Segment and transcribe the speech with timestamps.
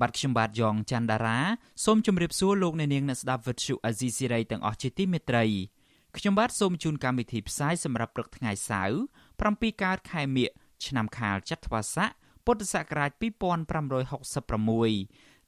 [0.00, 1.38] បាទខ្ញុំបាទយ៉ងច័ន្ទដារា
[1.84, 5.44] សូមជម្រាបសួរលោកអ្នកនាងអ្នកស្ដាប់វិទ្យុអាស៊ីសេរីទាំងអស់ជាទីមេត្រី
[6.16, 8.96] ខ្ញុំបាទសូមជូនកម្មវិធីផ្សាយសម្រាប់ព្រឹកថ្ងៃសៅរ៍
[9.40, 10.48] 7កើតខែមិញ
[10.86, 12.08] ឆ្នាំខាលចត្វាស័ក
[12.44, 13.20] ពុទ្ធសករាជ2566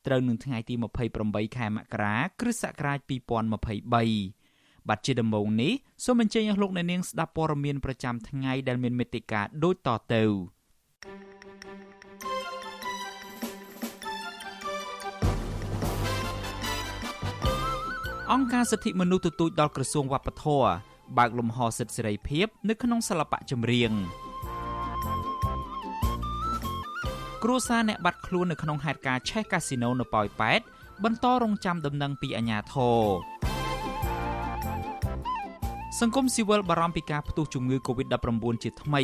[0.06, 0.74] ត្រូវនឹងថ្ងៃទី
[1.14, 4.38] 28ខែមករាគ្រិស្តសករាជ2023
[4.88, 5.72] បាទជាដំបូងនេះ
[6.04, 10.24] សូមអញ្ជើញអស់លោកអ្នកនាងស្ដាប់ព័ត៌មានប្រចាំថ្ងៃដែលមានមេត្តាដូចតទៅ
[18.32, 20.70] អង្គការសិទ្ធិមនុស្សទទូចដល់ក្រសួងវប្បធម៌
[21.18, 23.92] បើកលំហសិទ្ធិសេរីភាព នៅក្នុងសិល្បៈចម្រៀង
[27.42, 30.60] គ្រួសារអ្នកបាត់ខ្លួននៅក្នុងហេតុការណ៍ឆេះកាស៊ីណូនៅប៉ោយប៉ែត
[31.04, 33.00] បន្តរងចាំដំណឹងពីអាជ្ញាធរ
[36.00, 39.02] សង្គមស៊ីវិលបារម្ភពីការផ្ទុះជំងឺ Covid-19 ជាថ្មី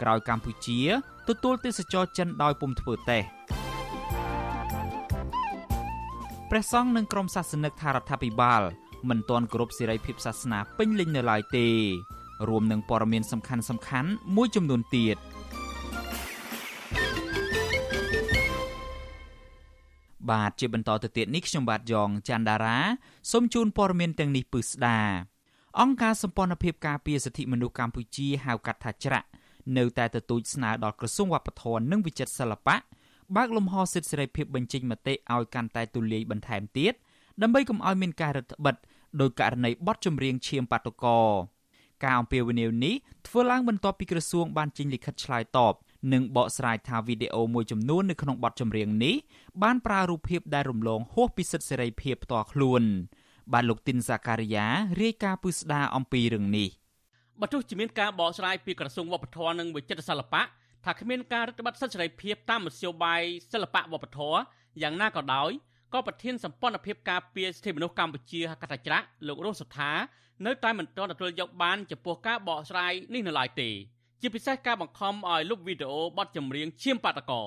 [0.00, 0.80] ក្រោយកម្ពុជា
[1.28, 3.63] ទទួលទេសចរចិនដោយពុំធ្វើតេស្ត
[6.56, 8.62] ព្រះសង្ឃនិងក្រុមសាសនិកថារដ្ឋាភិបាល
[9.08, 11.66] មិនទាន់គោរពសេរីភាពសាសនាពេញលេញនៅឡើយទេ
[12.48, 15.16] រួមនឹងព័ត៌មានសំខាន់សំខាន់មួយចំនួនទៀត
[20.30, 22.78] បាទជាបន្តទៅទៀតនេះខ្ញុំបាទយ៉ងច័ន្ទដារា
[23.32, 24.98] សូមជូនព័ត៌មានទាំងនេះពឺស្ដា
[25.80, 29.28] អង្គការសម្ព័ន្ធភាពការពារសិទ្ធិមនុស្សកម្ពុជាហៅកាត់ថាច្រាក់
[29.76, 32.76] នៅតែទទូចស្នើដល់ក្រសួងវប្បធម៌និងវិចិត្រសិល្បៈ
[33.36, 36.92] បើកលំហសិទ្ធិសេរីភាពបញ្ចេញមតិឲ្យកាន់តែទូលាយបន្ថែមទៀត
[37.42, 41.20] ដើម្បីកុំឲ្យមានការរឹតបន្តឹងដោយករណីបទចម្រៀងឈាមបាតុកោ
[42.02, 42.94] ការអំពាវនាវនេះ
[43.26, 45.74] ធ្វើឡើងបន្ទាប់ពីក្រសួងបានចេញលិខិតឆ្លើយតប
[46.12, 49.14] និងបកស្រាយថាវីដេអូមួយចំនួននៅក្នុងបទចម្រៀងនេះ
[49.62, 52.82] បានប្រើរូបភាពដែលរំលងហួសពីសិទ្ធិសេរីភាពផ្ទាល់ខ្លួន
[53.52, 54.66] បាទលោកទីនសាការីយ៉ា
[55.02, 56.68] រាយការណ៍ពឹស្ដារអំពីរឿងនេះ
[57.40, 60.42] បើទោះជាមានការបកស្រាយពីក្រសួងវប្បធម៌និងវិចិត្រសិល្បៈ
[60.84, 63.22] ថាគ្មានការរដ្ឋបတ်សិទ្ធិសេរីភាពតាមមធ្យោបាយ
[63.52, 64.38] សិល្បៈវប្បធម៌
[64.82, 65.50] យ៉ាងណាក៏ដោយ
[65.92, 69.90] ក៏ប្រធានសម្ព័ន្ធភាពការពារសិទ្ធិមនុស្សកម្ពុជាហកតច្រៈលោករស់សុថា
[70.46, 73.70] នៅតែមិនទាន់ទទួលយកបានចំពោះការបកស្រាយនេះនៅឡើយទេ
[74.20, 77.42] ជាពិសេសការបង្ខំឲ្យលុបវីដេអូបទចម្រៀងឈាមបាតកោ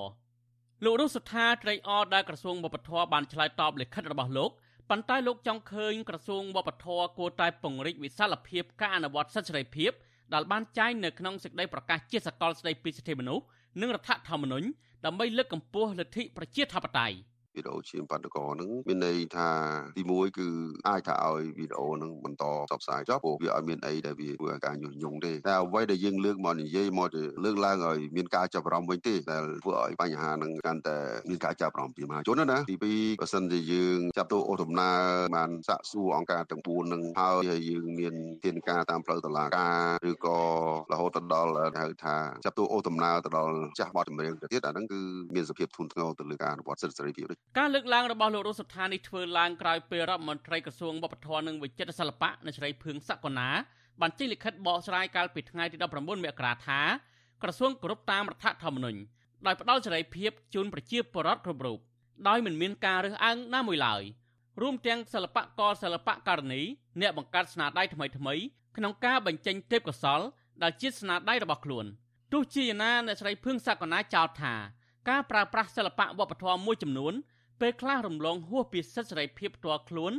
[0.84, 4.50] លោករស់សុថាត្រេកអរដែលក្រសួងវប្បធម៌បានឆ្លើយតបលិខិតរបស់លោក
[4.90, 9.90] ប៉ុន្តែលោកចង់ឃើញក្រសួងវប្បធម៌គួរតែពង្រីកវិសាលភាពការអនុវត្តសិទ្ធិសេរីភាព
[10.34, 13.44] ដែលបានចែងនៅក្នុងសេចក្តីប្រកាសជាសកលស្តីពីសិទ្ធិមនុស្ស
[13.80, 14.66] និងរដ្ឋធម្មនុញ្ញ
[15.06, 17.16] ដើម្បីលើកកម្ពស់លទ្ធិប្រជាធិបតេយ្យ
[17.58, 19.48] វីដេអូឈាមបាតុករហ្នឹងមានន័យថា
[19.96, 20.48] ទី1គឺ
[20.88, 27.08] អាចថាឲ្យវីដេអូហ្នឹងបន្តផ្សព្វផ្សាយចុះព្រោះវាអត់មានអីដែលវាធ្វើឲ្យការញុះញង់ទេតែអ្វីដែលយើងលើកមកនិយាយមក
[27.44, 30.98] លើកឡើងឲ្យមានការចាប់អារម្មណ៍វិញទេដែលធ្វើឲ្យបញ្ហាហ្នឹងកាន់តែ
[31.30, 34.98] មានការចាប់អារម្មណ៍ពីមហាជនណាទី2បើសិនជាយើងចាប់ទោអូសដំណើរ
[35.36, 38.14] បានសាកសួរអង្គការទាំង4ហ្នឹងហើយយើងមាន
[38.44, 40.38] ធានការតាមផ្លូវតុលាការឬក៏
[40.92, 45.00] រហូតដល់ហៅថាចាប់ទោអូសដំណើរទៅដល់ចាស់បទចម្រៀងទៅទៀតអាហ្នឹងគឺ
[45.34, 53.48] មានសភាពធ្ងន់ធ្ងរទៅលើការអនុវត្តសិទ្ធិសេរីភាពដូចការលើកឡើងរបស់លោករស់សុថានេះធ្វើឡើងក្រោយពេលរដ្ឋមន្ត្រីក្រសួងវប្បធម៌និងវិចិត្រសិល្បៈអ្នកស្រីភឿងសក្កណា
[54.00, 56.80] បានចេញលិខិតបកស្រាយកាលពីថ្ងៃទី19មករាថា
[57.42, 59.00] ក្រសួងគោរពតាមរដ្ឋធម្មនុញ្ញ
[59.46, 61.78] ដោយផ្ដល់សេរីភាពជូនប្រជាពលរដ្ឋគ្រប់រូប
[62.28, 64.02] ដោយមិនមានការរើសអើងណាមួយឡើយ
[64.60, 66.62] រួមទាំងសិល្បករសិល្បករនី
[67.00, 68.34] អ្នកបង្កើតស្នាដៃថ្មីថ្មី
[68.76, 70.20] ក្នុងការបញ្ចេញទេពកោសល
[70.62, 71.86] ដែលជាស្នាដៃរបស់ខ្លួន
[72.32, 74.54] ទោះជាយ៉ាងណាអ្នកស្រីភឿងសក្កណាចោទថា
[75.08, 77.14] ការប្រើប្រាស់សិល្បៈវប្បធម៌មួយចំនួន
[77.60, 80.12] ពេលខ្លះរំលងហួសពីសិទ្ធិសេរីភាពផ្ទាល់ខ្លួន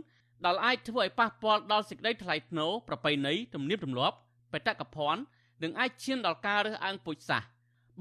[0.45, 4.15] ដែលអាចធ្វើឲ្យប៉ះពាល់ដល់សេចក្តីថ្លៃថ្នូរប្រពៃណីទំនៀមទម្លាប់
[4.51, 5.21] បេតិកភណ្ឌ
[5.63, 7.47] និងអាចឈានដល់ការរើសអើងពូជសាសន៍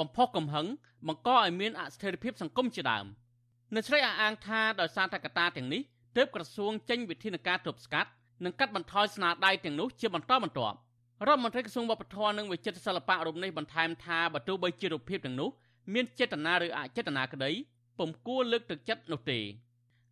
[0.00, 0.66] បំផុសកំហឹង
[1.08, 3.06] បង្កឲ្យមានអស្ថិរភាពសង្គមជាដើម
[3.74, 5.82] នៅស្រីអះអាងថាដោយសារតែកត្តាទាំងនេះ
[6.16, 8.10] ទើបក្រសួងចេញវិធានការទប់ស្កាត់
[8.44, 10.76] និងកាត់បន្ថយស្នាដៃទាំងនោះជាបន្តបន្ទាប់
[11.26, 15.48] រដ្ឋមន្ត្រីក្រសួងវប្បធម៌និងវិចិត្រសិល្បៈរូបនេះបន្ថែមថាបើទោះបីជារូបភាពទាំងនោះ
[15.94, 17.50] មានចេតនាឬអចេតនាក្តី
[17.98, 19.40] ពុំគួរលើកទឹកចិត្តនោះទេ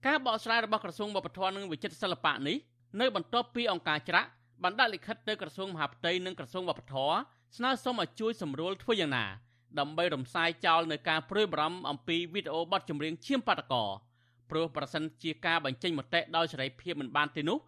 [0.07, 2.57] ការបកស្រាយរបស់ក្រសួងវប្បធម៌និងវិចិត្រសិល្បៈនេះ
[3.01, 4.29] នៅបន្ទាប់ពីអង្គការច្រាក់
[4.63, 7.17] បានដាក់លិខិតទៅក្រសួងមហាផ្ទៃនិងក្រសួងវប្បធម៌
[7.57, 9.25] ស្នើសុំឲ្យជួយសម្រួលធ្វើយ៉ាងណា
[9.79, 13.85] ដើម្បីរំសាយចោលនៅការព្រួយបារម្ភអំពីវីដេអូបទចម្រៀងឈាមបាតកោ
[14.51, 17.59] ព្រោះប្រសិនជាការបញ្ចេញមតិដោយសេរីភាពមិនបានទេនោះ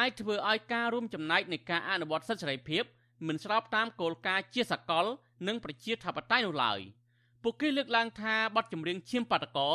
[0.00, 2.84] អាចធ្វើឲ្យការរួមចំណែកនៃការអនុវត្តសិទ្ធិសេរីភាព
[3.28, 5.06] មិនស្របតាមគោលការណ៍ជាសកល
[5.48, 6.80] និងប្រជាធិបតេយ្យនោះឡើយ
[7.44, 9.68] ពួកគេលើកឡើងថាបទចម្រៀងឈាមបាតកោ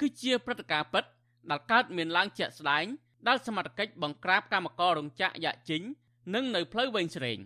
[0.00, 1.04] គឺជាព្រឹត្តិការណ៍ពិត
[1.50, 2.84] ដែលកើតមានឡើងជាក់ស្ដែង
[3.28, 5.82] ដែលសមត្ថកិច្ចបង្ក្រាបកម្មកររោងចក្រយ៉ាជីង
[6.34, 7.38] និងនៅផ្លូវវែងស្រេង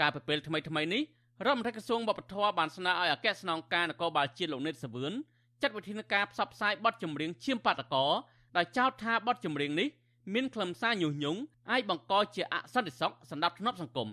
[0.00, 1.02] ការពិពេលថ្មីថ្មីនេះ
[1.46, 5.12] រដ្ឋមន្ត្រីក្រសួងវប្បធម៌បានស្នើឲ្យអគ្គស្នងការនគរបាលជាតិលោកនេតសវឿន
[5.62, 8.06] ចាត់វិធានការផ្សព្វផ្សាយបទចម្រៀងឈាមបាតកោ
[8.56, 9.88] ដោយចោទថាបទចម្រៀងនេះ
[10.34, 11.40] មានខ្លឹមសារញុះញង់
[11.70, 14.08] អាចបង្កជាអសន្តិសុខសម្រាប់ធ្នាប់សង្គម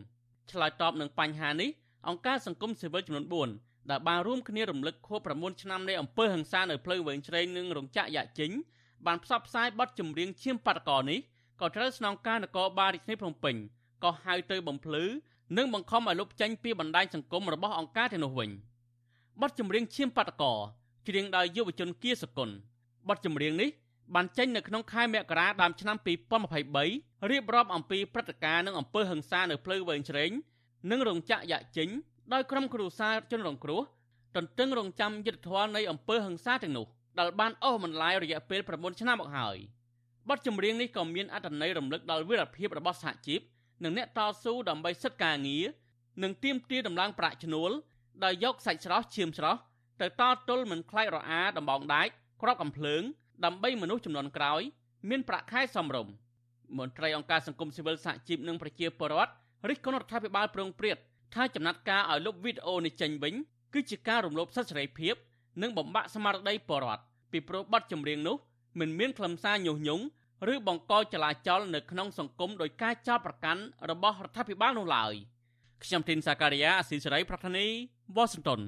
[0.51, 1.69] ឆ្លើយតបនឹងបញ្ហានេះ
[2.07, 8.51] អង្គការសង្គមស៊ីវិលចំនួន4 ដែលបានរួមគ្នារំលឹកខួប9ឆ្នាំនៃអំពើហិង្សានៅផ្លូវវែងឆ្វេងនិងរោងចក្រយ៉ាជីង
[9.05, 11.19] បានផ្សព្វផ្សាយបទចម្រៀងឈាមបាតកោនេះ
[11.61, 13.55] ក៏ត្រូវស្នងការនគរបាលរាជធានីភ្នំពេញ
[14.03, 15.03] ក៏ហៅទៅបំភ្លឺ
[15.57, 18.49] និងបង្ខំឲ្យលុបចេញពីបណ្ដាញសង្គមរបស់អង្គការទាំងនោះវិញ
[19.41, 20.53] បទចម្រៀងឈាមបាតកោ
[21.07, 22.49] ច្រៀងដោយយុវជនគៀសគុណ
[23.09, 23.69] បទចម្រៀងនេះ
[24.15, 25.97] បានចេញនៅក្នុងខែមករាដើមឆ្នាំ
[26.63, 30.31] 2023រៀបរាប់អំពីព្រឹត្តិការណ៍និងអំពើហិង្សានៅផ្លូវវែងឆ្វេង
[30.91, 31.89] និងរោងចក្រយ៉ាចេញ
[32.31, 33.81] ដោយក្រុមគ្រួសារជនរងគ្រោះ
[34.35, 36.87] ទន្ទឹងរង់ចាំយុទ្ធធននៃអំពើហិង្សាទាំងនោះ
[37.19, 39.57] ដែលបានអូសបន្លាយរយៈពេល9ឆ្នាំមកហើយ
[40.29, 43.39] បទចម្រៀងនេះក៏មានអត្ថន័យរំលឹកដល់វីរភាពរបស់សហជីព
[43.83, 45.65] និងអ្នកតស៊ូដើម្បីសិទ្ធិការងារ
[46.23, 47.71] និងទាមទារដំឡើងប្រាក់ឈ្នួល
[48.23, 49.59] ដោយយកសាច់ស្រស់ឈាមស្រស់
[50.01, 52.07] ទៅតទល់មិនខ្លាចរអាដំបងដែក
[52.41, 53.01] ក្របកំភ្លើង
[53.45, 54.61] ដើម្បីមនុស្សចំនួនក្រោយ
[55.09, 56.13] មានប្រាក់ខែសមរម្យ
[56.77, 59.31] មន្ត្រីអង្គការសង្គមស៊ីវិលសហជីពនិងប្រជាពលរដ្ឋ
[59.69, 60.97] រិះគន់រដ្ឋាភិបាលប្រងព្រាត
[61.35, 63.33] ថាចំណាត់ការឲ្យលុបវីដេអូនេះចេញវិញ
[63.73, 65.15] គឺជាការរំលោភសិទ្ធិសេរីភាព
[65.61, 68.37] និងបំបាក់ស្មារតីពលរដ្ឋពីព្រោះបទចម្រៀងនោះ
[68.79, 70.03] មិនមានខ្លឹមសារញុះញង់
[70.53, 75.13] ឬបង្កចលាចលនៅក្នុងសង្គមដោយការចោទប្រកាន់របស់រដ្ឋាភិបាលនោះឡើយ
[75.83, 77.65] ខ្ញុំធីនសាការីយ៉ាអស៊ីសេរីប្រធានី
[78.15, 78.61] វ៉ាស៊ីនតោន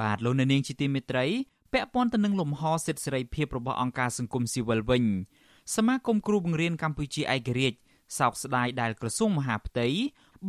[0.00, 1.26] បាទលោកអ្នកនាងជាទីមេត្រី
[1.72, 5.04] ពាក់ព័ន្ធទៅនឹងលំហសិទ្ធិសេរីភាពរបស់អង្គការសង្គមស៊ីវិលវិញ
[5.76, 7.78] សមាគមគ្រូបង្រៀនកម្ពុជាឯករាជ្យ
[8.18, 9.86] សោកស្ដាយដែលក្រសួងមហាផ្ទៃ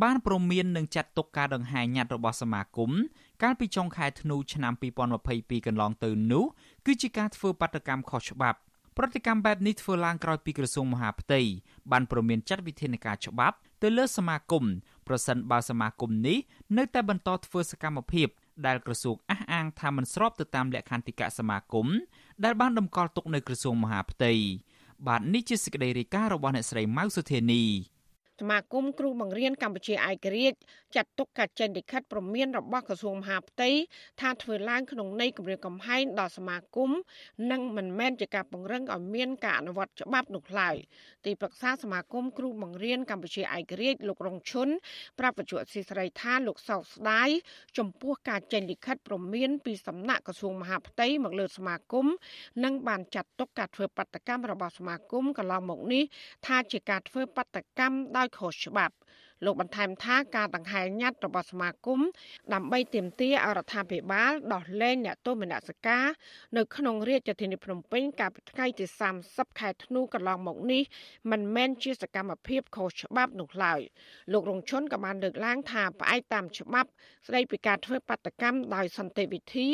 [0.02, 2.90] បានព្រមាននឹងចាត់ទុកការដង្ហែញត្តិរបស់សមាគម
[3.42, 4.72] កាលពីចុងខែធ្នូឆ្នាំ
[5.20, 6.44] 2022កន្លងទៅនោះ
[6.86, 8.58] គឺជាការធ្វើបាតកម្មខុសច្បាប់
[8.96, 11.40] ប្រតិកម្មបែបនេះធ្វើឡើងក្រោយពីក្រសួងមហាផ្ទៃ
[11.90, 14.64] បានព្រមានចាត់វិធានការច្បាប់ទៅលើសមាគម
[15.08, 16.38] ប្រសិនបើសមាគមនេះ
[16.78, 18.28] នៅតែបន្តធ្វើសកម្មភាព
[18.66, 21.86] ដែលក្រសួងអះអាងថាមិនស្របទៅតាមលក្ខន្តិកៈសមាគម
[22.44, 24.32] ដែលបានតម្កល់ទុកនៅក្រសួងមហាផ្ទៃ
[25.06, 27.64] បាទនេះជាសេចក្តីរាយការណ៍របស់អ្នកស្រីម៉ៅសុធានី
[28.40, 30.58] សមាគមគ្រូបង្រៀនកម្ពុជាឯករាជ្យ
[30.96, 33.70] ចាត់ទុកការចេញលិខិតព្រមានរបស់ក្រសួងមហាផ្ទៃ
[34.20, 36.90] ថាធ្វើឡើងក្នុងន័យគម្រាមកំហែងដល់សមាគម
[37.50, 40.76] និងមិនមែនជាការពង្រឹងឲ្យមានការអនុវត្តច្បាប់នោះឡើយ
[41.26, 44.68] ទីប្រឹក្សាសមាគមគ្រូបង្រៀនកម្ពុជាឯករាជ្យលោករងឈុន
[45.18, 47.28] ប្រាប់វិទ្យុអសីស្រីថាលោកសោកស្ដាយ
[47.78, 52.06] ចំពោះការចេញលិខិតព្រមានពីសំណាក់ក្រសួងមហាផ្ទៃមកលើសមាគម
[52.64, 56.04] និងបានចាត់ទុកការធ្វើបាតកម្មរបស់សមាគមកន្លងមកនេះ
[56.46, 58.94] ថាជាការធ្វើបាតកម្មដោយខុសច្បាប់
[59.44, 62.00] លោកបន្ថែមថាការដង្ហែញត្តិរបស់សមាគម
[62.54, 66.06] ដើម្បីទាមទារអរដ្ឋាភិបាលដោះលែងអ្នកទោសមនសិការ
[66.56, 68.84] នៅក្នុងរាជធានីភ្នំពេញកាលពីថ្ងៃទី
[69.22, 70.82] 30ខែធ្នូកន្លងមកនេះ
[71.30, 73.80] មិនមែនជាសកម្មភាពខុសច្បាប់នោះឡើយ
[74.32, 76.90] លោករងឈុនក៏បានលើកឡើងថាផ្អែកតាមច្បាប់
[77.26, 79.68] ស្ដីពីការធ្វើបាតកម្មដោយសន្តិវិធី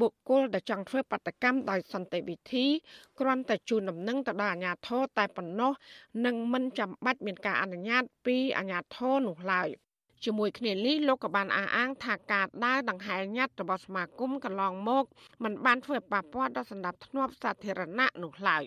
[0.00, 2.66] បុគ្គលដែលចង់ធ្វើបាតកម្មដោយសន្តិវិធី
[3.20, 5.72] គ្រាន់តែជូនដំណឹងទៅដល់អាជ្ញាធរតែប៉ុណ្ណោះ
[6.26, 9.69] និងមិនចាំបាច់មានការអនុញ្ញាតពីអាជ្ញាធនោះឡើយ
[10.25, 15.05] ជាមួយគ្នានេះលោកក៏បានអះអាងថាការដើរដង្ហែញត្តិរបស់សមាគមកន្លងមក
[15.43, 18.63] มันបានធ្វើប៉ះពាល់ដល់សន្តិភាពសាធារណៈនោះឡើយ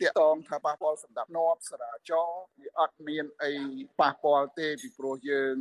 [0.00, 2.28] តាកតងថាប៉ះពាល់សម្ដាប់នប់សរាចរ
[2.60, 3.52] វាអត់មានអី
[4.00, 5.56] ប៉ះពាល់ទេពីព្រោះយើង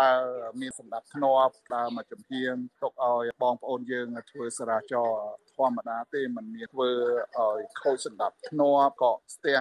[0.00, 0.22] ដើរ
[0.60, 5.10] មានសម្ដាប់ធ្នាប់ដើរមកចំហៀងទុកឲ្យបងប្អូនយើងធ្វើសរាចរ
[5.56, 6.90] ធម្មតាទេมันមានធ្វើ
[7.36, 9.58] ឲ្យខូចសម្ដាប់ធ្នាប់ក៏ស្ទះ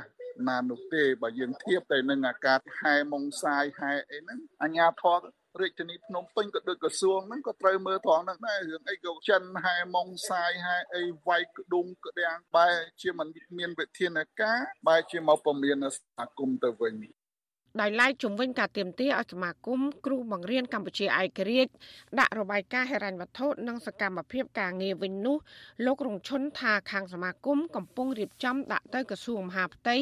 [0.48, 5.20] ណានោះទេបើយើងធៀបទៅនឹងអាកាសហែមុងសាយហែអីហ្នឹងអញ្ញាធរ
[5.60, 16.94] រាជធានីភ្នំពេញក៏ដូចក្រសួងហ្នឹងក៏ត្រូវមើលត្រង់ហ្នឹងដែររឿងអីក៏ចិនហែមុងសាយហែអីវាយក្ដុងក្តាំងបែរជាមិនមានវិធានការបែរជាមកពមៀនសហគមន៍ទៅវិញ
[17.80, 21.72] ដោយឡែកជំវិញការទៀមទាឲ្យសមាគមគ្រូបង្រៀនកម្ពុជាឯករាជ្យ
[22.18, 25.36] ដាក់របាយការណ៍ហិរញ្ញវត្ថុនិងសកម្មភាពការងារវិញនោះ
[25.86, 29.96] លោករងឈុនថាខាងសមាគមកំពុងរៀបចំដាក់ទៅក្រសួងមហាផ្ទៃ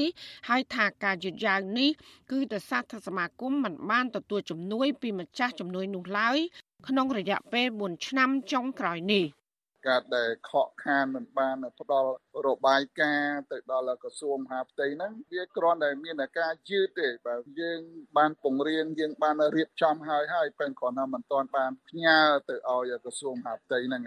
[0.48, 1.90] ហើយថាការយឺតយ៉ាវនេះ
[2.30, 6.38] គឺដោយសារថាសមាគមមិនបានទទួលជំនួយពីម្ចាស់ជំនួយនោះឡើយ
[6.88, 9.24] ក្នុងរយៈពេល4ឆ្នាំចុងក្រោយនេះ
[9.88, 12.10] ការដែលខកខានមិនបានផ្ដល់
[12.46, 17.80] របាយការណ៍ទៅដល់ក្រសួងមហាផ្ទៃហ្នឹងវាគ្រាន់តែមានការយឺតទេបើយើង
[18.16, 24.02] បានពង្រៀនយើងបានរៀបចំហើយហើយពេលគ្រាន់តែមិនទាន់បានផ្ញើទៅឲ្យក្រសួងមហាផ្ទៃហ្នឹង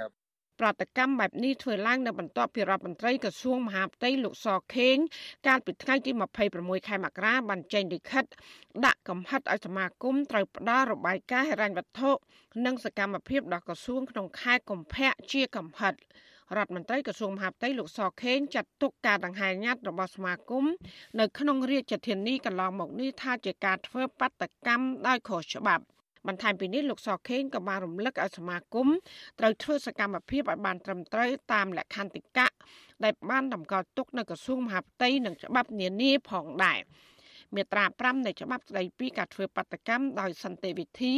[0.60, 4.98] ប្រតិកម្មបែបនេះធ្វើឡើងនៅបន្ទាប់ពីរដ្ឋមន្ត្រីក្រសួងមហាផ្ទៃលោកសខេង
[5.48, 6.12] កាលពីថ្ងៃទី
[6.50, 8.26] 26ខែមករាបានចេញលិខិត
[8.86, 12.12] ដាក់កំហិតឲ្យសមាគមត្រូវផ្ដល់របាយការណ៍ហិរញ្ញវត្ថុ
[12.66, 15.94] និងសកម្មភាពដល់ក្រសួងក្នុងខែកុម្ភៈជាកំហិត
[16.58, 20.66] រដ្ឋមន្ត្រីក្រសួងមហាផ្ទៃលោកសខេងចាត់ទុកការដង្ហែញត្តិរបស់សមាគម
[21.20, 25.86] នៅក្នុងរាជធានីកន្លងមកនេះថាជាការធ្វើបាតកម្មដោយខុសច្បាប់
[26.28, 28.88] បន្ថែមពីនេះលោកសខេងក៏បានរំលឹកឲ្យសមាគម
[29.40, 32.48] ត្រូវធ្វើសកម្មភាពឲ្យបានត្រឹមត្រូវតាមលក្ខន្តិកៈ
[33.04, 36.80] ដែលបានតម្កល់ទុកនៅក្រសួងមហាផ្ទៃនិងច្បាប់នានាផងដែរ
[37.56, 41.14] មាត្រា5នៃច្បាប់ស្តីពីការធ្វើបាតកម្មដោយសន្តិវិធី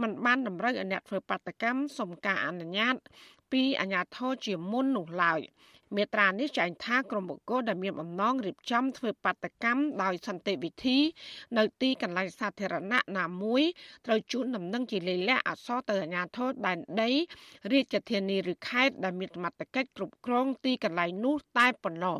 [0.00, 2.96] มันបានតម្រូវឲ្យអ្នកធ្វើបាតកម្មសុំការអនុញ្ញាត
[3.52, 5.40] ពីអាជ្ញាធរជាមុននោះឡើយ
[5.96, 10.98] មេត្រានេះចែងថាក្រុមបុគ្គលដែលមានបំណងរៀបចំធ្វើបាតកម្មដោយសន្តិវិធី
[11.58, 13.62] នៅទីកន្លែងសាធារណៈណាមួយ
[14.06, 17.10] ត្រូវជូនដំណឹងជាលេខលះអក្សរទៅអាជ្ញាធរដែនដី
[17.72, 22.18] រាជធានីឬខេត្តដែលមានសមត្ថកិច្ចគ្រប់គ្រងទីកន្លែងនោះតែប៉ុណ្ណោះ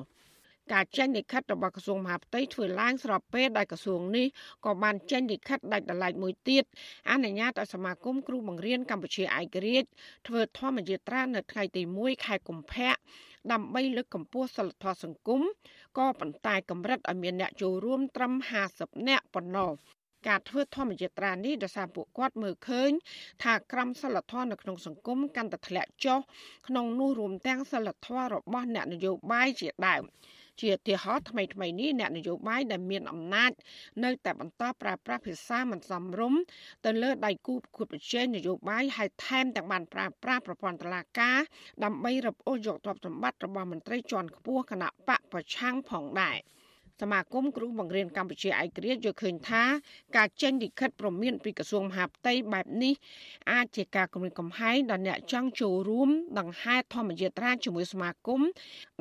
[0.73, 4.27] ការចេញលិខិតរបស់ក្រសួងមហាផ្ទៃធ្វើឡើងស្របពេលដែលក្រសួងនេះ
[4.65, 6.65] ក៏បានចេញលិខិតដាច់ដライមួយទៀត
[7.11, 9.89] អនុញ្ញាតឲ្យសមាគមគ្រូបង្រៀនកម្ពុជាឯករាជ្យ
[10.27, 12.93] ធ្វើធម្មយាត្រានៅថ្ងៃទី1ខែកុម្ភៈ
[13.53, 15.43] ដើម្បីលើកកម្ពស់សិលធម៌សង្គម
[15.99, 18.33] ក៏ប៉ុន្តែកម្រិតឲ្យមានអ្នកចូលរួមត្រឹម
[18.71, 19.71] 50នាក់ប៉ុណ្ណោះ
[20.29, 22.91] ការធ្វើធម្មយាត្រានេះដោយសារពួកគាត់មើលឃើញ
[23.43, 26.21] ថាក្រមសីលធម៌នៅក្នុងសង្គមកាន់តែធ្លាក់ចុះ
[26.69, 30.03] ក្នុងនោះរួមទាំងសីលធម៌របស់អ្នកនយោបាយជាដើម
[30.61, 33.53] ជាឧទាហរណ៍ថ្មីថ្មីនេះអ្នកនយោបាយដែលមានអំណាច
[34.05, 36.41] នៅតែបន្តប្រើប្រាស់ភាសាមិនសមរម្យ
[36.85, 41.39] ទៅលើដៃគូប្រកួតប្រជែងនយោបាយហើយថែមទាំងបានប្រើប្រាស់ប្រព័ន្ធតុលាការ
[41.85, 46.39] ដើម្បីរឹបអូសយកទ្រព្យសម្បត្តិរបស់មន្ត្រីជាន់ខ្ពស់គណៈបកប្រឆាំងផងដែរ។
[47.01, 49.63] សមាគមគ្រូបង្រៀនកម្ពុជាឯករាជ្យយល់ឃើញថា
[50.17, 52.95] ការចេញលិខិតព្រមានពីក្រសួងមហាផ្ទៃបែបនេះ
[53.53, 58.41] អាចជាការគំរាមកំហែងដល់អ្នកចង់ចូលរួមដង្ហែធម្មយាត្រាជាមួយសមាគម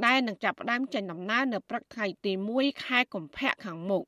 [0.05, 4.03] ដែលនឹងចាប់ផ្ដើមចេញដំណើរនៅព្រឹកថ្ងៃទី1ខែកុម្ភៈខាងមុខ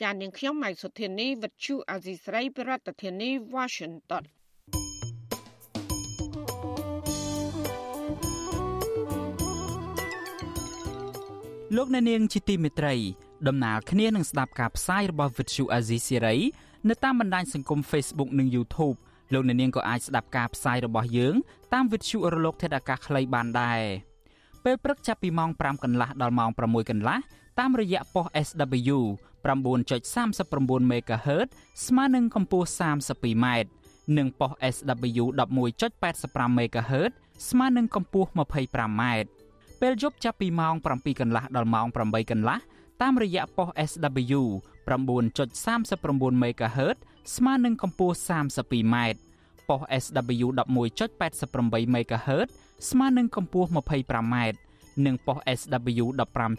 [0.00, 2.70] ចាននាងខ្ញុំម៉ៃសុធានីវិទ្យុអាស៊ីស្រីប្រ
[3.02, 4.24] ធានាធិបតី Washington
[11.76, 12.94] លោកអ្នកនាងជាទីមេត្រី
[13.48, 16.36] ដំណើរគ្នានឹងស្ដាប់ការផ្សាយរបស់ Vuthu Azizi Siri
[16.88, 18.96] នៅតាមបណ្ដាញសង្គម Facebook និង YouTube
[19.32, 21.34] លោកអ្នកនាងក៏អាចស្ដាប់ការផ្សាយរបស់យើង
[21.72, 23.80] តាម Vuthu រលក ធាតុអាកាសខ្លីបានដែរ
[24.64, 27.18] ពេលព្រឹកចាប់ពីម៉ោង5កន្លះដល់ម៉ោង6កន្លះ
[27.58, 28.98] តាមរយៈប៉ុស SW
[29.46, 31.48] 9.39 MHz
[31.86, 33.46] ស្មើនឹងកម្ពស់ 32m
[34.18, 35.24] និងប៉ុស SW
[35.78, 37.12] 11.85 MHz
[37.48, 39.02] ស្មើនឹងកម្ពស់ 25m
[39.80, 42.58] ពេលយប់ចាប់ពីម៉ោង7កន្លះដល់ម៉ោង8កន្លះ
[43.02, 44.40] តាមរយៈប៉ុស SW
[44.88, 46.96] 9.39 MHz
[47.36, 48.96] ស្មើនឹងកម្ពស់ 32m
[49.68, 52.48] ប៉ុស SW 11.88 MHz
[52.90, 54.36] ស្មើនឹងកម្ពស់ 25m
[55.06, 56.04] និងប៉ុស SW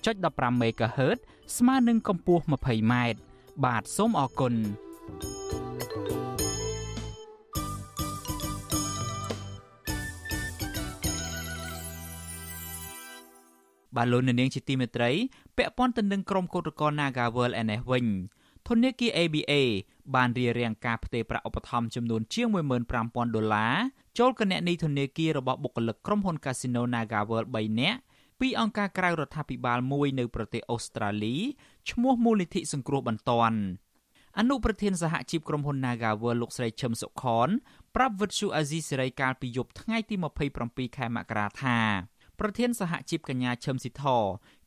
[0.01, 1.17] 15.15 MHz
[1.57, 2.93] ស្មើនឹងកម្ពស់ 20m
[3.65, 4.53] បាទសូមអរគុណ
[13.97, 15.11] បាទលោកនាងជាទីមេត្រី
[15.57, 18.05] ពាក់ព័ន្ធទៅនឹងក្រុមកោតក្រ Nagawal ឯនេះវិញ
[18.67, 19.53] ធនាគារ ABA
[20.15, 23.75] បានរៀបរៀងការផ្ទេរប្រាក់ឧបត្ថម្ភចំនួនជាង15000ដុល្លារ
[24.17, 27.99] ចូលគណនីធនាគាររបស់បុគ្គលិកក្រុមហ៊ុន Casino Nagawal 3នាក់
[28.39, 31.35] ពីអង្គការក្រៅរដ្ឋាភិបាលមួយនៅប្រទេសអូស្ត្រាលី
[31.89, 33.59] ឈ្មោះមូលនិធិសង្គ្រោះបន្ទាន់
[34.37, 37.49] អនុប្រធានសហជីពក្រុមហ៊ុន Nagawal លោកស្រីឈឹមសុខន
[37.95, 40.15] ប្រាប់វិទ្យុអាស៊ីសេរីកាលពីយប់ថ្ងៃទី
[40.55, 41.79] 27ខែមករាថា
[42.39, 44.05] ប្រធានសហជីពកញ្ញាឈឹមស៊ីធ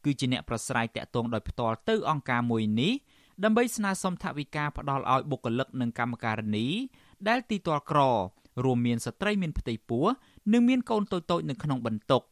[0.05, 2.93] គឺជាអ្នកប្រស្រ័យតាក់ទងដោយផ្ទាល់ទៅអង្គការមួយនេះ
[3.45, 6.67] ដើម្បីស្នើសុំថវិកាផ្ដល់ឲ្យបុគ្គលិកនិងកម្មការិនី
[7.29, 8.01] ដែលទីទាល់ក្រ
[8.65, 10.05] រួមមានស្ត្រីមានផ្ទៃពោះ
[10.53, 12.23] និងមានកូនតូចៗនៅក្នុងបន្ទុក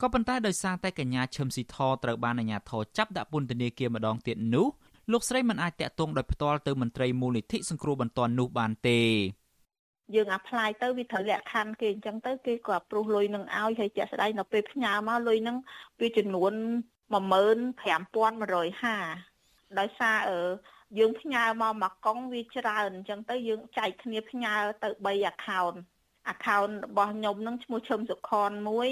[0.00, 4.66] ក៏ប៉ុន្តែដោយសារតែកញ្ញាឈឹមស៊ីធត្រូវបានអាជ្ញាធរចាប់ដាក់ពន្ធនាគារម្ដងទៀតនោះ
[5.12, 9.00] លោកស្រីមិនអាចតាក់ទងដោយផ្ទាល់ទៅមន្ត្រីមូលនិធិសង្គ្រោះបន្ទាន់នោះបានទេ
[10.14, 15.56] យើងអាផ្លាយទៅវាត្រូវលក្ខខណ្ឌគេអញ្ចឹងទៅគេក៏ព្រុសលុយនឹងឲ្យហើយជាក់ស្ដែងដល់ពេលផ្ញើមកលុយនឹង
[16.00, 16.52] វាចំនួន
[17.14, 20.40] 15150ដោយសារអឺ
[20.98, 25.76] យើងផ្ញើមកមួយកុងវាច្រើនអញ្ចឹងទៅយើងចែកគ្នាផ្ញើទៅ3 account
[26.32, 28.88] account របស់ខ្ញុំនឹងឈ្មោះឈឹមសុខនមួយ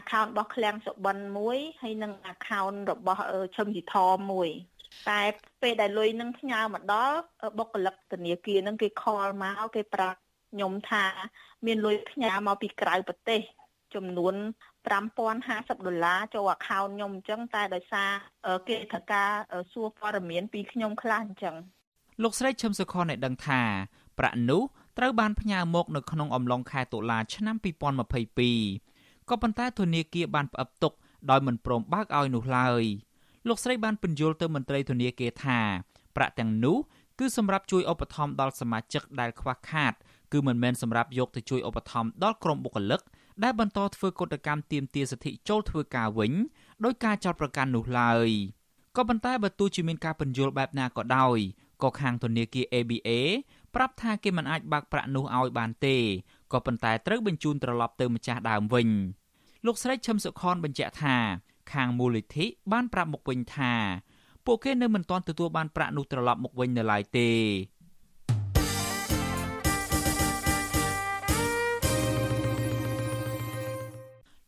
[0.00, 3.22] account របស់ឃ្លាំងសុបិនមួយហើយនិង account របស់
[3.56, 3.94] ឈឹមជីថ
[4.32, 4.48] មួយ
[5.08, 5.22] តែ
[5.62, 7.18] ពេលដែលលុយនឹងផ្ញើមកដល់
[7.58, 10.18] បុគ្គលិកធនាគារនឹងគេខលមកគេប្រាប់
[10.52, 11.04] ខ្ញុំថា
[11.66, 13.40] មានលុយផ្ញើមកពីក្រៅប្រទេស
[13.94, 14.34] ចំនួន
[14.90, 18.10] 5050ដុល្លារចូល account ខ្ញុំអញ្ចឹងតែដោយសារ
[18.68, 19.30] គេត្រូវការ
[19.72, 21.54] សួរព័ត៌មានពីខ្ញុំខ្លះអញ្ចឹង
[22.22, 23.60] លោកស្រីឈឹមសុខនបានដឹងថា
[24.18, 24.62] ប្រាក់នោះ
[24.98, 27.56] ត្រូវបានផ្ញើមកនៅក្នុងអំឡុងខែតុលាឆ្នាំ
[28.42, 30.92] 2022ក៏ប៉ុន្តែធនាគារបានផ្អឹបទុក
[31.30, 32.82] ដោយមិនព្រមបើកឲ្យនោះឡើយ
[33.48, 35.60] លោកស្រីបានពន្យល់ទៅមន្ត្រីធនាគារថា
[36.16, 36.76] ប្រាក់ទាំងនោះ
[37.18, 39.92] គឺសម្រាប់ជួយឧបត្ថម្ភដល់សមាជិកដែលខ្វះខាត
[40.32, 43.00] គឺមិនមែនសម្រាប់យកទៅជួយឧបត្ថម្ភដល់ក្រុមបុគ្គលិក
[43.42, 46.32] ដែលបន្តធ្វើកតកម្មទាមទារសិទ្ធិចូលធ្វើការវិញ
[46.84, 48.28] ដោយការចោទប្រកាន់នោះឡើយ
[48.96, 51.38] ក៏ប៉ុន្តែបើទោះជាមានការពន្យល់បែបណាក៏ដោយ
[51.82, 53.08] ក៏ខាងធនាគារ ABA
[53.74, 55.96] ប្រាប់ថាគេមិនអាចបើកប្រាក់នោះឲ្យបានទេ
[56.52, 58.88] ក៏ប៉ុន្តែត្រូវបញ្ជូនត្រឡប់ទៅម្ចាស់ដើមវិញ
[59.66, 61.16] លោកស្រីឈឹមសុខនបញ្ជាក់ថា
[61.72, 63.72] ខាងមូលនិធិបានប្រាប់មកវិញថា
[64.46, 67.30] ពួកគេនៅមិនទាន់ទទួលបានប្រាក់នោះត្រឡប់មកវិញនៅឡើយទេ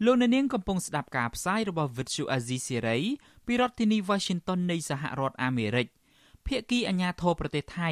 [0.02, 3.02] លោកអ្នកនាងកំពុងស្ដាប់ការផ្សាយរបស់ Vuthu Azizi Serai
[3.46, 5.86] ពីរដ្ឋធានី Washington នៃសហរដ្ឋអាមេរិក
[6.46, 7.90] ភាគីអាជ្ញាធរប្រទេសថៃ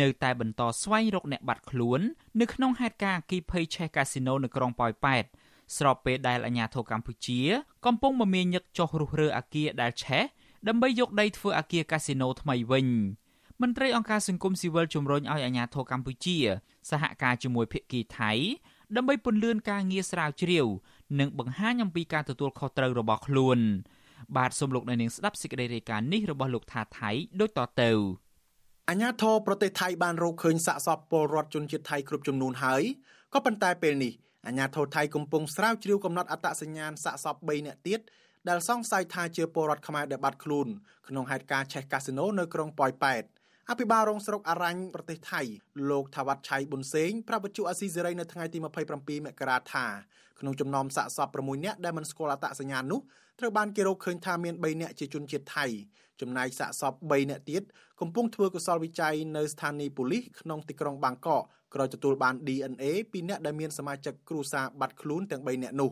[0.00, 2.00] នៅតែបន្តស្វែងរកអ្នកបាត់ខ្លួន
[2.40, 5.24] នៅក្នុងហេតុការណ៍អគ្គីភ័យឆេះកាស៊ីណូនៅក្រុងប៉ោយប៉ែត
[5.76, 7.40] ស្របពេលដែលអាជ្ញាធរកម្ពុជា
[7.86, 10.24] កំពុងមមាញឹកចុះរុះរើអគារដែលឆេះ
[10.68, 12.88] ដើម្បីយកដីធ្វើអគារកាស៊ីណូថ្មីវិញ
[13.62, 16.36] មន្ត្រីអង្គការសង្គមស៊ីវិលជំរុញឲ្យអាជ្ញាធរកម្ពុជា
[16.90, 18.32] សហការជាមួយភាគីថៃ
[18.96, 20.66] ដើម្បីពន្លឿនការងារស្រាវជ្រាវ
[21.20, 23.58] និងបង្ហាញអំពីការទទួលខុសត្រូវរបស់ខ្លួន
[24.36, 27.10] បាទសូមលោកអ្នកនាងស្ដាប់សេចក្តីរាយការណ៍នេះរបស់លោកថាថៃ
[27.40, 27.90] ដូចតទៅ
[28.90, 32.82] អាញាធរប្រទេសថៃបានរកឃើញសាកសពពលរដ្ឋជនជាតិថៃគ្រប់ចំនួនហើយ
[33.32, 34.12] ក៏ប៉ុន្តែពេលនេះ
[34.46, 38.00] អាញាធរថៃកំពុងស្រាវជ្រាវកំណត់អត្តសញ្ញាណសាកសព3នាក់ទៀត
[38.48, 40.66] ដែលសង្ស័យថាជាពលរដ្ឋខ្មែរដែលបាត់ខ្លួន
[41.08, 43.22] ក្នុងហេតុការណ៍ឆេះកាស៊ីណូនៅក្រុងប៉ោយប៉ែត
[43.70, 45.42] អភិបាលរងស្រុកអរ៉ាញ់ប្រទេសថៃ
[45.90, 49.86] លោកថាវ៉ាត់ឆៃប៊ុនសេងប្រាប់វិទ្យុអាស៊ីសេរីនៅថ្ងៃទី27មករាថា
[50.40, 53.00] ក្នុងចំណោមសាកសព6នាក់ដែលមិនស្គាល់អត្តសញ្ញាណនោះ
[53.40, 55.66] ត្រូវបានគេរកឃើញថាមាន3នាក់ជាជនជាតិថៃ
[56.20, 57.62] ចំណែកសាកសព3នាក់ទៀត
[58.00, 61.42] កំពុងធ្វើកុសលវិច័យនៅស្ថានីយ៍ប៉ូលីសក្នុងទីក្រុងបាងកក
[61.74, 65.90] ក្រោយទទួលបាន DNA ពីអ្នកដែលមានសមាជិកគ្រួសារបាត់ខ្លួនទាំង3នាក់នោះ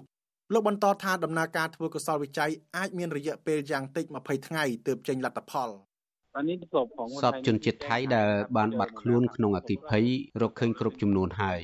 [0.52, 5.70] លោកបន្តថាដំណើរការធ្វើកុសលវិច័យអាចមានរយៈពេលយ៉ាងតិច20ថ្ងៃទើបចេញលទ្ធផល
[7.22, 10.06] សពជនជាតិថៃដែលបានបាត់ខ្លួនក្នុងអគិភ័យ
[10.40, 11.60] រកឃើញគ្រប់ចំនួនហើយ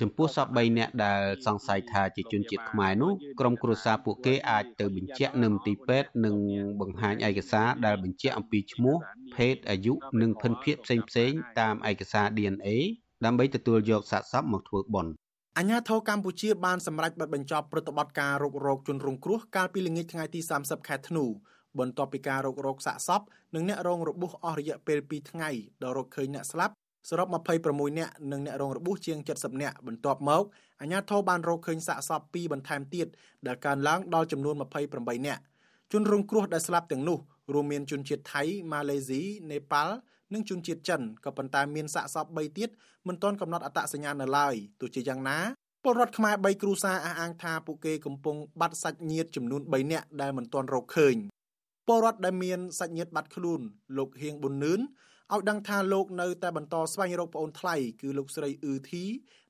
[0.00, 6.36] ចំពោះសព3នាក់ដែលសង្ស័យថាជាជនជាតិខ្មែរនោះក្រុមគ្រួសារពួកគេអាចទៅបញ្ជាក់នៅមន្ទីរពេទ្យនិង
[6.80, 8.96] បង្ហាញឯកសារដែលបញ្ជាក់អំពីឈ្មោះ
[9.36, 10.96] ភេទអាយុនិងភិនភាគផ្សេ
[11.28, 12.68] ងៗតាមឯកសារ DNA
[13.24, 15.12] ដើម្បីទទួលយកសាកសពមកធ្វើបុណ្យ
[15.58, 21.24] អាញាធរកម្ពុជាបានសម្រេចបិទបញ្ចប់ប្រតិបត្តិការរករោគជនរងគ្រោះកាលពីល្ងាចថ្ងៃទី30ខែធ្នូ
[21.80, 23.20] បន្ទាប់ពីការរករោគសាកសព
[23.54, 25.50] និងអ្នករងរបួសអស់រយៈពេល2ថ្ងៃ
[25.82, 26.74] ដល់រកឃើញអ្នកស្លាប់
[27.08, 27.28] សរុប
[27.64, 30.44] 26នាក់និងអ្នករងរបួសជាង70នាក់បន្ទាប់មក
[30.80, 33.06] អាជ្ញាធរបានរកឃើញសាកសព2បន្ថែមទៀត
[33.46, 34.54] ដែលកើនឡើងដល់ចំនួន
[34.90, 35.42] 28នាក់
[35.92, 37.18] ជនរងគ្រោះដែលស្លាប់ទាំងនោះ
[37.52, 39.94] រួមមានជនជាតិថៃម៉ាឡេស៊ីនេប៉ាល់
[40.32, 42.70] និងជនជាតិចិនក៏ប៉ុន្តែមានសាកសព3ទៀត
[43.08, 45.38] មិនទាន់កំណត់អត្តសញ្ញាណនៅឡើយទោះជាយ៉ាងណា
[45.84, 51.16] ពលរដ្ឋខ្មែរ3គ្រួសារអះអាងថាពួកគេកំពុងបាត់សាច់ញាតិចំនួន3នាក់ដែលមិនទាន់រកឃើញ
[51.88, 53.60] ពលរដ្ឋដែលមានសាច់ញាតិបាត់ខ្លួន
[53.98, 54.80] លោកហៀងប៊ុននឿន
[55.32, 59.04] ឲ្យដឹងថាលោកនៅតែបន្តស្វែងរកប្អូនថ្លៃគឺលោកស្រីអ៊ឺធី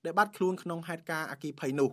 [0.05, 1.90] ដែលបាត់ខ្លួនក្នុងហេតុការណ៍អគិភ័យនោះ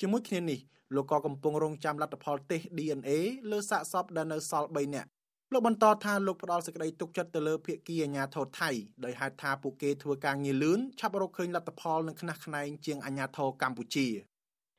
[0.00, 0.58] ជាមួយគ្នានេះ
[0.94, 3.10] លោកក៏កំពុងរងចាំលទ្ធផលតេស្ត DNA
[3.50, 5.08] លើសាកសពដែលនៅសល់3នាក់
[5.52, 8.70] លោកបន្តថាលោកផ្ដល់សេចក្តីទុកចិត្តទៅលើភាគីអាជ្ញាធរថៃ
[9.04, 14.06] ដោយហេតុថាពួកគេធ្វើការងារលឿនឆាប់រកឃើញលទ្ធផលនិងខ្នះខ្នែងជាងអាជ្ញាធរកម្ពុជា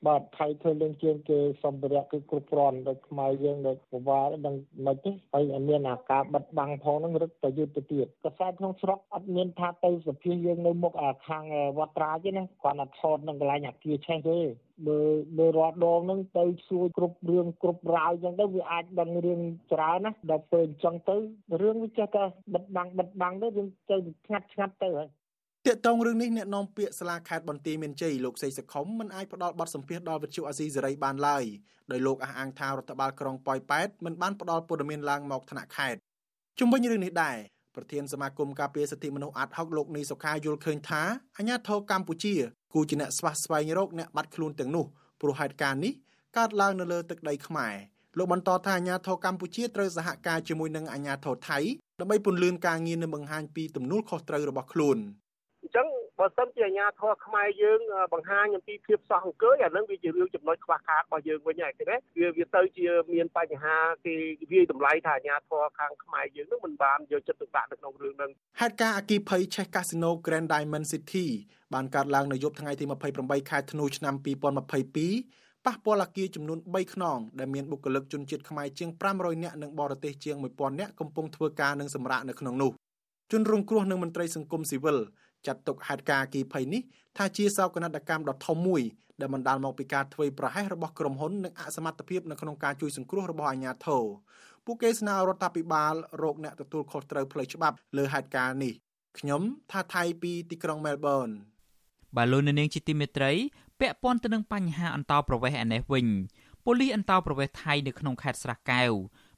[0.07, 11.43] បាទថៃធ្វើលឿនជាងគេសម្ភារៈគឺគ្រប់គ្រាន់ដូចខ្មែរយើងដូចប្រវត្តិដឹងមិនទេហើយមានអាការបិទបាំងផងហ្នឹងរឹតតែយឺតទៅទៀតកសែតក្នុងស្រុកអត់មានថាទៅសភាយើងនៅមុខអាខាង
[11.77, 14.39] វត្តរាជទេណាគាត់តែថតនឹងកន្លែងអាគារឆេះទេ
[14.87, 14.99] បើ
[15.37, 19.39] បើរាល់ដងហ្នឹងទៅសួរគ្រប់រឿងគ្រប់រាវអញ្ចឹងទៅវាអាចដឹងរឿង
[19.71, 21.15] ច្រើនណាដល់ពេលអញ្ចឹងទៅ
[21.61, 25.09] រឿងវាចេះតែបិទបាំងបិទបាំងទៅរឿងទៅឆ្ងាត់ឆ្ងាត់ទៅហើយ
[25.65, 31.43] ទាក់ទងរឿងនេះអ្នកនាំពាក្យសាលាខេត្តបន្ទាយមានជ័យលោកសីសខុមមិនអាចផ្ដល់បទសម្ភាសន៍ដល់វិទ្យុអាស៊ីសេរីបានឡើយ
[31.91, 35.99] ដោយលោកអះអាងថារដ្ឋបាលក្រុងប៉ោយប៉ែតមិនបានផ្ដល់ព័ត៌មានឡើងមកថ្នាក់ខេត្ត
[36.59, 37.37] ជុំវិញរឿងនេះដែរ
[37.75, 41.01] ប្រធានសមាគមការពារសិទ្ធិមនុស្សអាត់ហុកលោកនីសុខាយល់ឃើញថា
[41.37, 42.35] អាញាធរកម្ពុជា
[42.73, 44.85] គូជាអ្នកស្វះស្វែងរកអ្នកបាត់ខ្លួនទាំងនោះ
[45.21, 45.93] ព្រោះហេតុការណ៍នេះ
[46.37, 47.75] កើតឡើងនៅលើទឹកដីខ្មែរ
[48.17, 51.59] លោកបន្តថាអាញាធរកម្ពុជាត្រូវសហការជាមួយនឹងអាញាធរថៃ
[51.99, 55.28] ដើម្បីពន្លឿនការងារនិងបង្ហាញពីទំនួលខុសត្រូវរបស់ខ្លួនអញ្ចឹង
[56.19, 57.79] បើសិនជាអាជ្ញាធរខ្មែរយើង
[58.13, 64.15] បង្ហាញអំពីភាពសោះអង្គើយអានឹងវាជារឿងចំណុចខ្វះខាតរបស់យើងវិញហើយឃើញទេវាវាទៅជាមានបញ្ហាគេ
[64.51, 71.25] វាយតម្លៃថាអាជ្ញាធរខាងខ្មែរយើងនឹងមិនបានយកចិត្តទុកដាក់នៅក្នុងរឿងហ្នឹងហេតុការណ៍អគិភ័យឆេះកាស៊ីណូ Grand Diamond City
[71.73, 72.85] បានកើតឡើងនៅយប់ថ្ងៃទី
[73.17, 82.71] 28ខែធ្នូឆ្នាំ2022ប៉ះពាល់អគារចំនួន3ខ្នងដែលមានបុគ្គលិកជនជាតិខ្មែរជាង500នាក់និងបរទេសជាង1000នាក់កំពុងធ្វើការនិងសម្រាកនៅក្នុងនោះ
[83.31, 84.97] ជនរងគ្រោះនិងមន្ត្រីសង្គមស៊ីវិល
[85.47, 86.81] ចាត់ទុកហេតុការណ៍គីភ័យនេះ
[87.17, 88.81] ថាជាសោកនាដកម្មដ៏ធំមួយ
[89.19, 94.03] ដែលបណ្ដាលមកពីការធ្វើប្រហែសរបស់ក្រុមហ៊ុននិងអសមត្ថភាពនៅក្នុងការជួយសង្គ្រោះរបស់អាជ្ញាធរ
[94.65, 98.73] ពួកគេស្នើរដ្ឋាភិបាលរកអ្នកទទួលខុសត្រូវផ្លូវច្បាប់លើហេតុការណ៍នេះ
[99.19, 101.27] ខ្ញុំថាថៃពីទីក្រុងមែលប៊ន
[102.15, 103.31] បាទលោកនាងជាទីមេត្រី
[103.79, 106.07] ពាក់ព័ន្ធទៅនឹងបញ្ហាអន្តោប្រវេសន៍ឯនេះវិញ
[106.65, 108.91] ប៉ូលីសអន្តោប្រវេសន៍ថៃនៅក្នុងខេត្តស្រះកែវ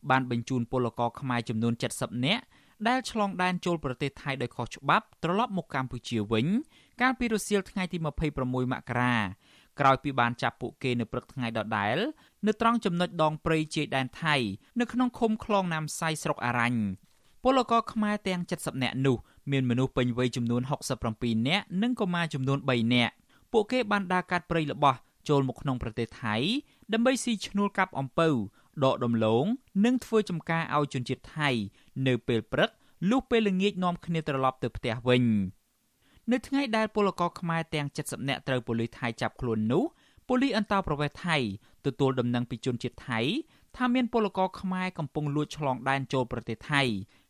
[0.10, 2.44] បានបញ្ជូនពលករខ្មែរចំនួន70នាក់
[2.88, 6.48] ដែលឆ្លងដែនចូលប្រទេសថៃដោយខុសច្បាប់ត្រឡប់មកកម្ពុជាវិញ
[7.02, 7.98] កាលពីរសៀលថ្ងៃទី
[8.36, 9.16] 26មករា
[9.80, 11.98] ក្រោយពីបានចាប់ពួកគេនៅព្រឹកថ្ងៃដដែល
[12.48, 14.36] នៅត្រង់ចំណុចដងព្រៃជ័យដែនថៃ
[14.80, 16.82] នៅក្នុងឃុំខ្លងណាមសៃស្រុកអរ៉ាញ់
[17.44, 19.18] ពលករខ្មែរទាំង70នាក់នោះ
[19.52, 20.62] មានមនុស្សពេញវ័យចំនួន
[21.06, 23.14] 67នាក់និងកុមារចំនួន3នាក់
[23.52, 24.96] ពួកគេបានដើរកាត់ព្រៃល្បោះ
[25.30, 26.36] ចូលមកក្នុងប្រទេសថៃ
[26.94, 28.30] ដើម្បីស៊ីឈ្នួលកាប់អំពៅ
[28.84, 29.46] ដកដំឡូង
[29.86, 31.50] និងធ្វើចំការឲ្យជនជាតិថៃ
[32.08, 32.70] នៅពេលព្រឹក
[33.10, 35.24] លុះពេលល្ងាចនាំគ្នាត្រឡប់ទៅផ្ទះវិញ
[36.32, 39.84] នៅថ្ងៃដែលពលករខ្មែរទាំង70នាក់ត្រូវប៉ូលីសថៃចាប់ខ្លួននោះ
[40.28, 41.38] ប៉ូលីសអន្តោប្រវេសន៍ថៃ
[41.86, 43.20] ទទួលដំណឹងពីជនជាតិថៃ
[43.78, 46.82] ថាមានពលករខ្មែរកំពុងលួចឆ្លងដែនចូលប្រទេសថៃ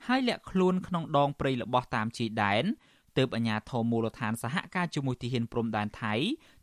[0.08, 2.64] ហើយលាក់ខ្លួនក្នុងដងព្រៃរបស់តាមជីដែន
[3.18, 6.14] ទើបអាជ្ញាធរមូលដ្ឋានសហការជាមួយទាហានព្រំដែនថៃ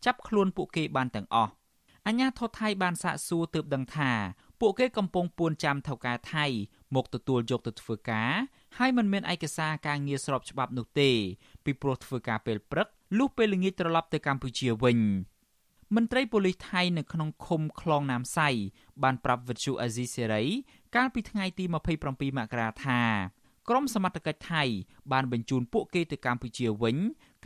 [0.04, 1.52] ចាប់ខ្លួនពួកគេបានទាំងអស់
[2.06, 4.10] អាជ្ញាធរថៃបានសាកសួរទើបដឹងថា
[4.60, 6.46] ពួកគេកំពុងពួនចាំថៅកែថៃ
[6.94, 8.32] មកទទួលយកទៅធ្វើការ
[8.78, 11.10] ហើយមិនមានឯកសារការងារស្របច្បាប់នោះទេ
[11.64, 14.98] ពីព្រោះធ្វើការពេលព្រឹកលុះពេលល្ងាចត្រឡប់ទៅកម្ពុជាវិញ
[15.96, 18.48] មន្ត្រីប៉ូលីសថៃនៅក្នុងឃុំខ្លងណាមសៃ
[19.02, 20.44] បានប្រាប់វិទ្យុអាស៊ីសេរី
[20.96, 21.64] កាលពីថ្ងៃទី
[22.00, 23.02] 27មករាថា
[23.68, 24.62] ក្រមសមត្ថកិច្ចថៃ
[25.12, 26.96] បានបញ្ជូនពួកគេទៅកម្ពុជាវិញ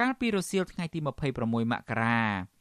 [0.01, 0.98] កាលពីរសៀលថ្ងៃទី
[1.37, 2.52] 26មករា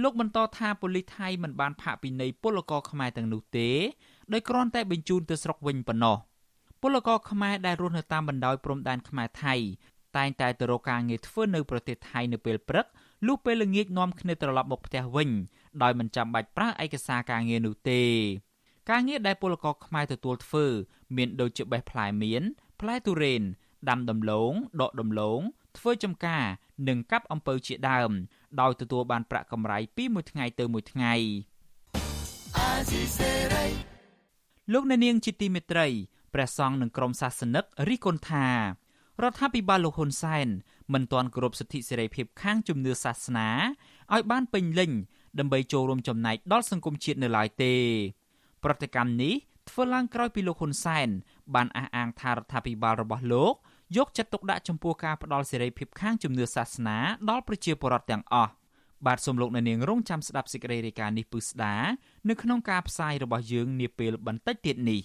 [0.00, 3.70] លោកបន្តថាប៉ូលីសថៃមិនបានផាកពិន័យពលករខ្មែរទាំងនោះទេ
[4.32, 6.16] ដោយគ្រាន់តែបញ្ជូនទៅស្រុកវិញប៉ុណ្ណោះ
[6.82, 9.54] ពលករខ្មែរដែលរស់នៅតាមបណ្ដោយព្រំដែនខ្មែរថៃ
[10.16, 12.86] តែងតែទៅរកការងារធ្វើនៅប្រទេសថៃនៅពេលព្រឹក
[13.26, 15.30] លុះពេលល្ងាចនាំគ្នាត្រឡប់មកផ្ទះវិញ
[15.82, 18.02] ដោយមិនចាំបាច់ប្រើឯកសារការងារនោះទេ
[18.90, 20.66] ការងារដែលពលករខ្មែរទទួលធ្វើ
[21.16, 22.42] មានដូចជាបេះផ្លែមៀន
[22.80, 23.42] ផ្លែទុរេន
[23.88, 25.40] ដាំដំឡូងដកដំឡូង
[25.78, 26.44] ធ្វើចំការ
[26.88, 28.10] និងកាប់អំពៅជាដើម
[28.60, 31.14] ដោយទទួលបានប្រាក់កម្រៃពីមួយថ្ងៃទៅមួយថ្ងៃ
[34.72, 35.86] លោកអ្នកនាងជាទីមេត្រី
[36.34, 38.48] ព្រះសង្ឃនិងក្រុមសាសនិករិះគន់ថា
[39.22, 40.48] រដ្ឋាភិបាលលោកហ៊ុនសែន
[40.92, 43.48] មិនទាន់គោរពសិទ្ធិសេរីភាពខាងជំនឿសាសនា
[44.14, 44.90] ឲ្យបានពេញលេញ
[45.38, 47.74] ដើម្បីចូលរួមចំណែកដល់សង្គមជាតិនៅឡើយទេ
[48.64, 49.34] ប្រតិកម្មនេះ
[49.70, 51.08] ធ្វើឡើងក្រោយពីលោកហ៊ុនសែន
[51.54, 53.54] បានអះអាងថារដ្ឋាភិបាលរបស់លោក
[53.96, 56.98] យកចិត្តទុកដាក់ចំពោះការផ្ដល់សេរីភាពខាងជំនឿសាសនា
[57.30, 58.52] ដល់ប្រជាពលរដ្ឋទាំងអស់
[59.06, 61.74] បាទសូមលោកអ្នកនាងរងចាំស្ដាប់សេចក្តីរាយការណ៍នេះពឹស្ដា
[62.28, 65.00] នៅក្នុងការផ្សាយរបស់យើងនាពេលបន្តិចទៀតនេះ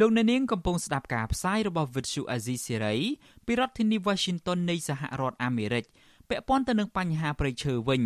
[0.00, 3.00] លោកអ្នកនាងកំពុងស្ដាប់ការផ្សាយរបស់ Vuthu Azizi Serai
[3.46, 5.84] ពីរដ្ឋធានី Washington នៃសហរដ្ឋអាមេរិក
[6.28, 8.02] ពាក់ព័ន្ធទៅនឹងបញ្ហាព្រៃឈើវិញ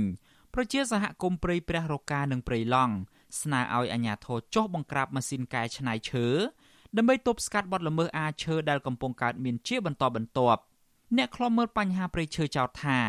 [0.55, 2.95] ប្រជាសហគមន៍ព្រៃព្រះរកានិងព្រៃឡង់
[3.41, 6.27] ស្នើឲ្យអាជ្ញាធរចុះបង្ក្រាបម៉ាស៊ីនកែច្នៃឈើ
[6.97, 10.61] ដើម្បីទប់ស្កាត់បទល្មើសអាឈើដែលកំពុងកើតមានជាបន្តបន្ទាប់
[11.17, 13.01] អ្នកខ្លំមើលបញ្ហាព្រៃឈើចោទថា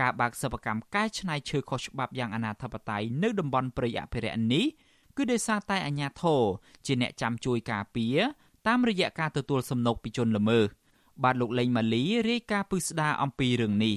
[0.00, 4.66] ការបើកសិប្បកម្មកែច្នៃឈើខុសច្បាប់យ៉ាងអនាធបត័យនៅតំបន់ព្រៃអភិរក្សនេះ
[5.16, 6.42] គឺដោយសារតែអាជ្ញាធរ
[6.86, 8.18] ជាអ្នកចាំជួយការពារ
[8.66, 10.68] តាមរយៈការទទួលសំណូកពីជនល្មើស
[11.24, 13.96] បាទលោកលេងម៉ាលីរាយការណ៍ពឹស្ដារអំពីរឿងនេះ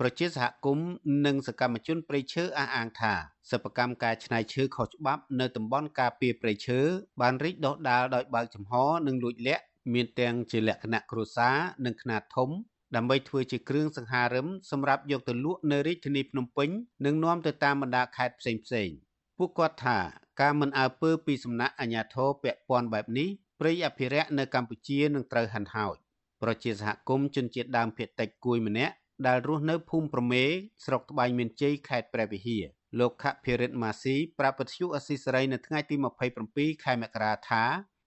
[0.00, 0.88] ប្រជាសហគមន៍
[1.26, 3.14] និងសកម្មជនព្រៃឈើអះអាងថា
[3.50, 6.80] សិប្បកម្មការច្នៃឈើខុសច្បាប់នៅតំបន់ការពារព្រៃឈើ
[7.20, 8.72] បានរីកដុះដាលដោយបើកចំហ
[9.06, 12.50] និងលួចលាក់មានទាំងជាលក្ខណៈគ្រួសារនិងខ្នាតធំ
[12.96, 16.68] ដើម្បីធ្វើជាគ្រឿងសង្ហារឹមសម្រាប់យកទៅលក់នៅរាជធានីភ្នំពេញ
[17.06, 18.52] និងនាំទៅតាមបណ្ដាខេត្តផ្សេ
[18.88, 19.03] ងៗ
[19.38, 19.98] ពួកគាត់ថា
[20.40, 23.28] ការមិនអើពើពីសំណាក់អាជ្ញាធរពាក់ព័ន្ធបែបនេះ
[23.60, 25.96] ព្រៃអភិរក្សនៅកម្ពុជានឹងត្រូវហិនហោច
[26.42, 28.94] ប្រជាសហគមន៍ជនជាតិដើមភាគតិចគួយម្នាក់
[29.26, 30.44] ដែលរស់នៅភូមិប្រមេ
[30.84, 32.64] ស្រុកត្បែងមានជ័យខេត្តព្រះវិហារ
[32.98, 35.96] លោកខភិរិទ្ធម៉ាស៊ីប្រាប់ពធ្យុអស៊ីសេរីនៅថ្ងៃទី
[36.40, 37.64] 27ខែមករាថា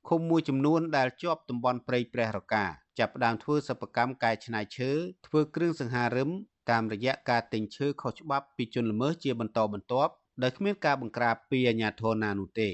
[0.09, 2.65] ឃុំមួយចំនួនដែលជាប់តំបន់ព្រៃព្រះរកា
[2.99, 4.91] ចាប់ផ្ដើមធ្វើសិប្បកម្មកែច្នៃឈើ
[5.27, 6.29] ធ្វើគ្រឿងសង្ហារឹម
[6.71, 12.69] តាមរយៈការទិញឈើខុសច្បាប់ពីជនល្មើសជាបន្តបន្ទាប់ ដោយគ្មានការបង្ក្រាបពីអាជ្ញាធរណានោះទេ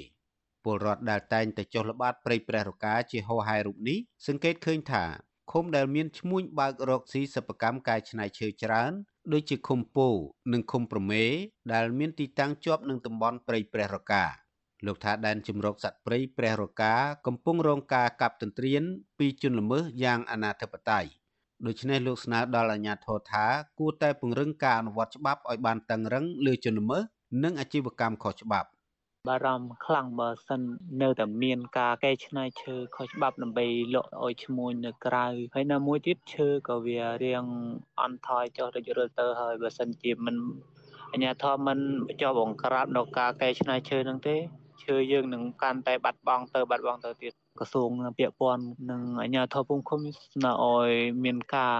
[0.63, 3.97] ពលរដ្ឋដែលតែងតែចុះល្បាតព្រៃព្រះរកាជាហោហែរូបនេះ
[4.27, 5.03] សង្កេតឃើញថា
[5.51, 8.91] ឃុំដែលមានឈ្មួញបើករកស៊ីសិប្បកម្មកែច្នៃឈើច្រើន
[9.33, 10.07] ដូចជាឃុំពោ
[10.53, 11.23] និងឃុំប្រមេ
[11.73, 14.23] ដែលមានទីតាំងជាប់នឹងតំបន់ព្រៃព្រះរកា
[14.85, 16.93] លោកថាដែនជំរកសត្វព្រៃព្រះរកា
[17.27, 18.83] កំពុងរងការកាប់ទន្ទ្រាន
[19.19, 21.09] ពីជនល្មើសយ៉ាងអនាធិបតេយ្យ
[21.65, 23.45] ដូច្នេះលោកស្នើដល់អាជ្ញាធរថា
[23.79, 27.03] គួរតែពង្រឹងការអនុវត្តច្បាប់ឲ្យបានតឹងរឹងលើជនល្មើស
[27.41, 28.69] និងអាជីវកម្មខុសច្បាប់
[29.29, 30.61] បារម្ភខ្លាំងបើសិន
[31.01, 37.45] នៅតែមានការកែច្នៃឈើខុសច្បាប់ដើម្បីលក់ឲ្យឈ្មួញនៅក្រៅហើយនៅមួយទៀតឈើក៏វារៀង
[38.01, 40.35] អន់ថយចុះទៅរលទៅហើយបើសិនជាមិន
[41.11, 41.79] អញ្ញាធមមិន
[42.21, 44.35] ចុះបង្ក្រាបនៅការកែច្នៃឈើនឹងទេ
[44.83, 47.89] ឈើយើងនឹងកាន់តែបាត់បង់ទៅបាត់បង់ទៅទៀត ក្រសួង
[48.19, 49.99] ពាក់ព័ន្ធនិងអាជ្ញាធរភូមិឃុំ
[50.35, 50.89] ស្នើឲ្យ
[51.25, 51.75] មានការ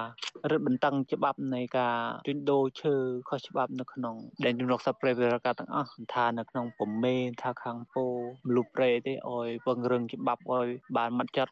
[0.52, 2.96] រឹតបន្តឹងច្បាប់នៃការជួញដូរឈើ
[3.30, 8.06] ខុសច្បាប់នៅក្នុងដែនជម្រកសត្វព្រៃវិរការទាំងអស់ថានៅក្នុងពមេថាខាងពោ
[8.46, 11.52] មលុបព្រៃទេឲ្យពង្រឹងច្បាប់ឲ្យបានម៉ត់ចត់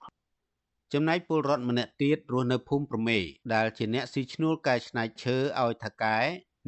[0.94, 3.18] ចំណែកពលរដ្ឋម្នាក់ទៀតរស់នៅភូមិប្រមេ
[3.54, 6.18] ដែលជាអ្នកស៊ីឈ្នួលកែច្នៃឈើឲ្យថកែ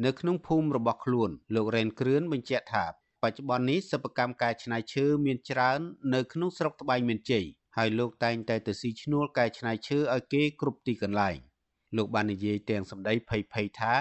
[0.04, 2.84] នៅក្នុងភូមិរបស់ខ្លួនលោករ៉េនគ្រឿនបញ្ជាក់ថា
[3.24, 5.80] បច្ចុប្បន្ននេះសិប្បកម្មកែច្នៃឈើមានច្រើន
[6.14, 7.44] នៅក្នុងស្រុកត្បែងមានជ័យ
[7.76, 11.36] ហើយលោកតែងតែទៅស៊ីឈ្នួលកែច្នៃឈើឲ្យគេគ្រប់ទីកន្លែង
[11.96, 13.94] លោកបាននិយាយទាំងសម្ដីភ័យភ័យថា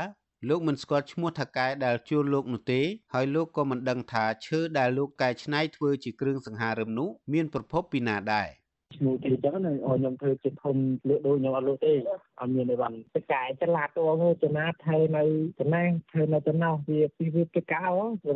[0.49, 2.81] លោកមិនស្គាល់ឈ្មោះថកែដែលជួលលោកនោះទេ
[3.13, 8.49] ហើយលោកក៏មិនដឹងថាឈើដែលលោកកែច្នៃធ្វើជាគ្រឿងសង្ហារឹមនោះមានប្រភពពីណាដែរ
[8.95, 10.75] ឈ្មោះទីចឹងណាឲ្យខ្ញុំធ្វើចិត្តធំ
[11.09, 11.93] លក់ដូចខ្ញុំអត់លក់ទេ
[12.39, 14.05] អត់មានទេបានតែកាយចលាតទៅ
[14.43, 15.23] ចំណាថើនៅ
[15.59, 17.85] ចំណាធ្វើនៅចំណោះវាពីវាពីកៅ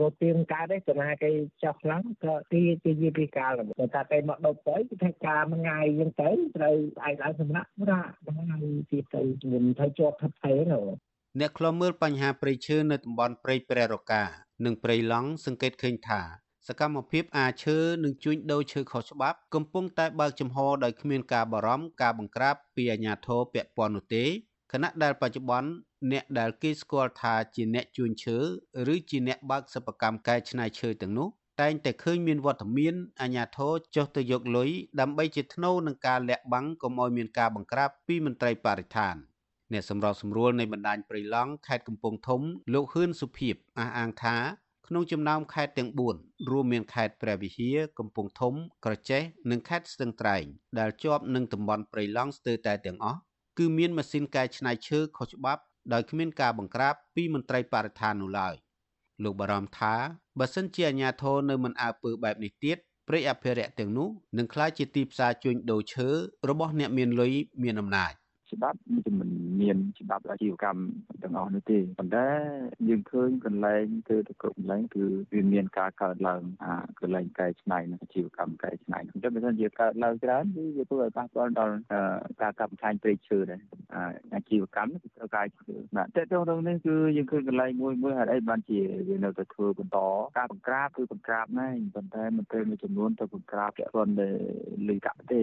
[0.02, 1.30] រត់ទៀងកើតទេចំណាគេ
[1.64, 3.48] ចោះខ្លាំងក៏ទីទីវាពីកៅ
[3.80, 6.76] តែថាតែមកដប់ទៅថាការមួយថ្ងៃយើងទៅត្រូវ
[7.08, 10.82] ឯកឡើងសម្រាប់ប្រាហ្នឹងហើយទីទៅមិនថាជាប់ថប់ថេណា
[11.40, 14.24] អ្នកខ្លំមើលបញ្ហាព្រៃឈើនៅតំបន់ព្រៃព្រះរកា
[14.66, 16.22] និងព្រៃឡង់សង្កេតឃើញថា
[16.68, 24.26] សកម្មភាពអាឈើនិងជួញដូរឈើខុសច្បាប់កំពុងតែបើកចំហដោយគ្មានការបារម្ភការបង្ក្រាបពីអាជ្ញាធរពាក់ព័ន្ធនោះទេ
[24.72, 25.70] ខណៈដែលបច្ចុប្បន្ន
[26.12, 28.38] អ្នកដែលគេស្គាល់ថាជាអ្នកជួញឈើ
[28.94, 31.28] ឬជាអ្នកបើកសិប្បកម្មកែច្នៃឈើទាំងនោះ
[31.62, 39.16] តែងតែឃើញមានវត្តមានអាជ្ញាធរចុះទៅយកលុយដើម្បីជាថ្នូរនឹងការលាក់បាំងកុំឲ្យមានការបង្ក្រាបពីមន្ត្រីបរិស្ថាន
[39.74, 42.42] អ្នកសម្របសម្រួលនៃបណ្ដាញព្រៃឡង់ខេត្តកំពង់ធំ
[42.74, 44.38] លោកហ៊ឿនសុភីបអះអាងថា
[44.90, 48.54] ក្នុងចំណោមខេត្តទាំង4រួមមានខេត្តព្រះវិហារកំពង់ធំ
[48.86, 49.22] ក្រចេះ
[49.52, 50.44] និងខេត្តស្ទឹងត្រែង
[50.80, 53.20] ដែលជាប់នឹងតំបន់ព្រៃឡង់ស្ទើរតែទាំងអស់
[53.58, 55.62] គឺមានម៉ាស៊ីនកែច្នៃឈើខុសច្បាប់
[55.94, 58.56] ដោយគ្មានការបង្ក្រាបពីមន្ត្រីបរិស្ថាននោះឡើយ
[59.24, 59.96] លោកបារម្ភថា
[60.40, 66.10] បើសិនជាអាជ្ញាធរនៅមិនអើពើបែបនេះទៀតព្រៃអភិរក្សទាំងនោះនឹងក្លាយជាទីផ្សារជួញដូរឈើ
[66.50, 68.14] របស់អ្នកមានលុយមានអំណាច
[68.54, 68.78] ច្បាប់
[69.20, 69.32] មិន
[69.62, 70.82] មានច្បាប់អាជីវកម្ម
[71.24, 72.28] ទាំងអស់នោះទេប៉ុន្តែ
[72.90, 81.76] យើងឃើញកន្លែងគឺទៅគ្រប់កន្លែងគឺវាមានការកើតឡើងអាកន្លែងកែច្នៃនិងអាជីវកម្មកែច្នៃអញ្ចឹងបើមិនជាកើតឡើងច្រើនគឺវាធ្វើឲ្យប៉ះពាល់ដល់
[82.42, 83.62] ការកាប់បន្ថយព្រៃឈើដែរ
[84.36, 88.80] អាជីវកម្មគឺត្រូវការឈើបាទតែទៅក្នុងនេះគឺយើងឃើញកន្លែងមួយមួយហេតុអីបានជា
[89.10, 89.98] វានៅតែធ្វើបន្ត
[90.38, 94.22] ការបង្ក្រាបគឺបង្ក្រាបណែប៉ុន្តែមិនត្រូវមួយចំនួនទៅបង្ក្រាបពាក់ព័ន្ធ
[94.90, 95.42] លុយកាក់ទេ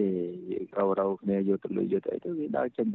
[0.77, 2.94] រោរោគ្នាយកទៅលុយយកទៅអីទៅវាដល់ចេញទ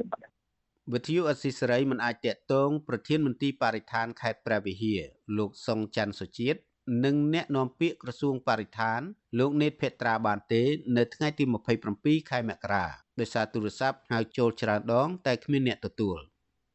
[0.93, 5.01] វិទ្យុអស៊ីសេរីមិនអាចតាក់ទងប្រធានមន្ទីរបរិស្ថានខេត្តព្រះវិហារ
[5.37, 6.59] លោកសុងច័ន្ទសុជាតិ
[7.05, 9.01] និងអ្នកនាំពាក្យក្រសួងបរិស្ថាន
[9.39, 10.63] លោកនេតភេត្រាបានទេ
[10.97, 11.43] នៅថ្ងៃទី
[11.87, 12.85] 27ខែមករា
[13.19, 16.17] ដោយសារទូរស័ព្ទហៅចូលច្រើនដង តែគ្មានអ្នកទទួល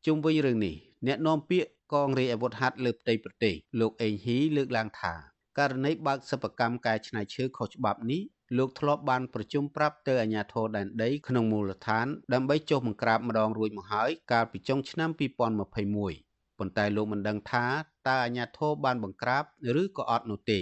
[0.07, 5.15] ជុំវិញរឿងនេះអ្នកនាំពាក្យកងរាជអាវុធហត្ថលើផ្ទៃប្រទេសលោកអេងហ៊ីលើកឡើងថា
[5.59, 8.23] ករណីបើកសិប្បកម្មកែច្នៃឈើខុសច្បាប់នេះ
[8.57, 15.41] លោកធ្លាប់បានប្រជុំប្រាប់ទៅអាជ្ញាធរដែនដីក្នុងមូលដ្ឋានដើម្បីចុះបង្ក្រាបម្ដងរួចមកហើយកាលពីចុងឆ្នាំ2021
[16.59, 17.67] ប៉ុន្តែលោកមិនដឹងថា
[18.09, 19.43] តើអាជ្ញាធរបានបង្ក្រាប
[19.83, 20.61] ឬក៏អត់នោះទេ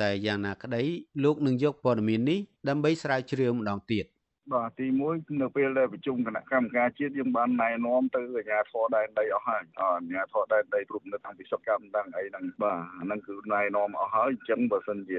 [0.00, 0.82] តែយ៉ាងណាក្តី
[1.24, 4.06] លោកនឹងយកព័ត៌មាននេះដើម្បីស្រាវជ្រាវម្ដងទៀត
[4.52, 15.18] បាទទី1នៅពេលដែលប្រជុំគណៈកម្មការជាតិយើងបានណែនាំទៅអាជ្ញាធរដែនដីអស់ហើយអាជ្ញាធរដែនដីគ្រប់នៅតាមពិសកម្មទាំងអីហ្នឹងបាទអាហ្នឹងគឺណែនាំអស់ហើយអញ្ចឹងបើសិនជា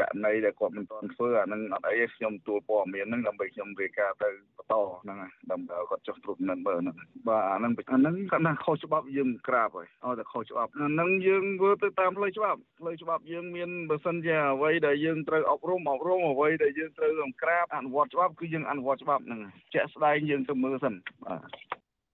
[0.00, 5.18] ករណីដែលគាត់មិនទាន់ធ្វើអានឹងអត់អីខ្ញុំទួលព័ត៌មានហ្នឹងដើម្បីខ្ញុំរាយការណ៍ទៅបន្តហ្នឹង
[5.50, 6.96] ដើម្បីគាត់ចុះត្រួតពិនិត្យមើលហ្នឹង
[7.28, 19.40] បាទអាហ្នឹងអាហ្នឹងគាត់ថាខុសច្បាប់យើងក្រាបហើយឲ្យតែខុសច្បាប់អាហ្នឹងយើងធ្វើទៅតាមផ្លូវច្បាប់ផ្លូវច្បាប់យើងមានបើសិនជាអ្វីដែលយើងត្រូវអប់រំអប់រំអ្វីដែលយើងត្រូវក្រាបអនុវត្តច្បាប់គឺយើងអនុវត្តច្បាប់ហ្នឹង
[19.74, 21.40] ជាក់ស្ដែងយើងទៅមើលសិនបាទ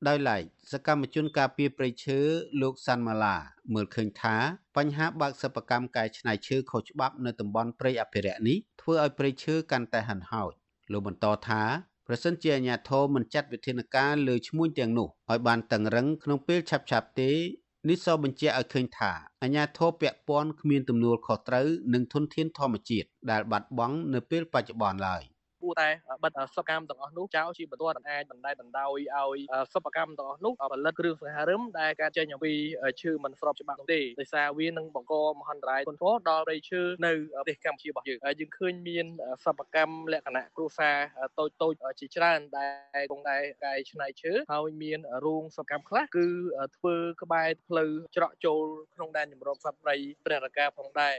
[0.09, 2.19] ដោយឡែកសកម្មជនការពារព្រៃឈើ
[2.63, 3.37] លោកសាន់ម៉ាឡា
[3.75, 4.37] មើលឃើញថា
[4.77, 10.53] បញ្ហាបើកសិប្បកម្មកែច្នៃឈើខុសច្បាប់នៅតំបន់ព្រៃអភិរក្សនេះធ្វើឲ្យព្រៃឈើកាន់តែហិនហោច
[10.93, 11.63] លោកបន្តថា
[12.07, 17.31] ប្រសិនជាអាជ្ញាធរមិនចាត់វិធានការលើឈ្មួញទាំងនោះឲ្យបានតឹងរឹងក្នុងពេលឆាប់ៗទេ
[17.89, 19.13] នេះសបញ្ជាក់ឲ្យឃើញថា
[19.43, 25.23] អាជ្ញាធរពាក់ព័ន្ធគ្មានទំនួលខុសត្រូវនឹងធនធានធម្មជាតិដែលបាត់បង់នៅពេលបច្ចុប្បន្នឡើយ
[25.63, 25.89] គួរតែ
[26.25, 29.39] បិទសិប្បកម្មទាំងអស់នោះចោលជាបន្ទាន់អាចបណ្តែតបណ្ដោយឲ្យ
[29.75, 32.53] សិប្បកម្មទាំងអស់នោះផលិតគ្រឿងសង្ហារឹមដែលកើតចេញអំពី
[33.03, 39.07] ឈើមិនស្របច្បាប់នោះទេដោយសារវានឹងបង្កមហន្តរាយធ្ងន់ធ្ងរដល់ប្រៃឈើនៅប្រទេសកម្ពុជារបស់យើងហើយយើងឃើញមាន
[39.45, 40.97] សិប្បកម្មលក្ខណៈគ្រួសារ
[41.39, 42.69] តូចតូចជាច្រើនដែ
[43.01, 46.27] លគង់តែកែច្នៃឈើហើយមានរោងសិប្បកម្មខ្លះគឺ
[46.77, 51.17] ធ្វើក្បែរផ្លូវច្រកចូលក្នុងដែនជម្រកសត្វព្រៃព្រះរកាផងដែរ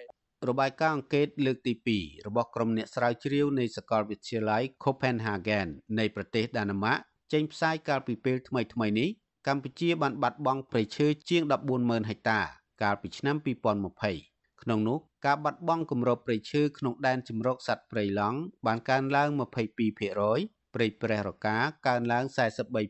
[0.49, 5.67] របាយការណ៍អង្កេតលើកទី2របស់ក្រុមអ្នកស្រាវជ្រាវនៃសាកលវិទ្យាល័យ Copenhagen
[5.99, 6.97] នៃប្រទេសដាណឺម៉ាក
[7.33, 9.09] ចេញផ្សាយកាលពីពេលថ្មីៗនេះ
[9.47, 11.43] កម្ពុជាបានបាត់បង់ព្រៃឈើជាង
[11.75, 12.39] 140,000ហិកតា
[12.83, 13.35] កាលពីឆ្នាំ
[13.99, 22.25] 2020ក្នុងនោះការបាត់បង់គម្របព្រៃឈើក្នុងដែនជម្រកសត្វព្រៃឡង់បានកើនឡើង22%ព្រៃប្រេះរកាកើនឡើង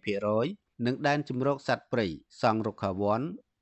[0.09, 2.07] 43%និងដែនជម្រកសត្វព្រៃ
[2.41, 3.21] សង់រុក្ខាវ័ន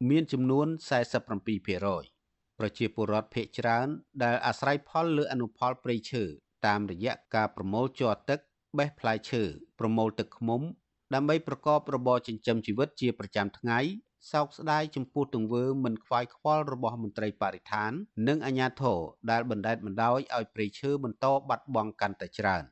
[0.10, 2.21] មានចំនួន47%
[2.62, 3.88] ប្រជាពលរដ្ឋភ័យច្រើន
[4.24, 6.24] ដែលអាស្រ័យផលលើអនុផលព្រៃឈើ
[6.68, 8.40] តាមរយៈការប្រមូលជ័រទឹក
[8.78, 9.44] បេះផ្លែឈើ
[9.80, 10.62] ប្រមូលទឹកឃ្មុំ
[11.14, 13.80] ដើម្បីប្រកបរបរចិញ្ចឹមជីវិតជាប្រចាំថ្ងៃ
[14.32, 17.92] សោកស្ដាយចំពោះទង្វើមិនខ្វាយខ្វល់របស់មន្ត្រីបរិស្ថាន
[18.28, 19.00] និងអាជ្ញាធរ
[19.32, 22.64] ដែលបណ្ដេតបណ្ដោយឲ្យព្រៃឈើបន្តបាត់បង់កាន់តែច្រើន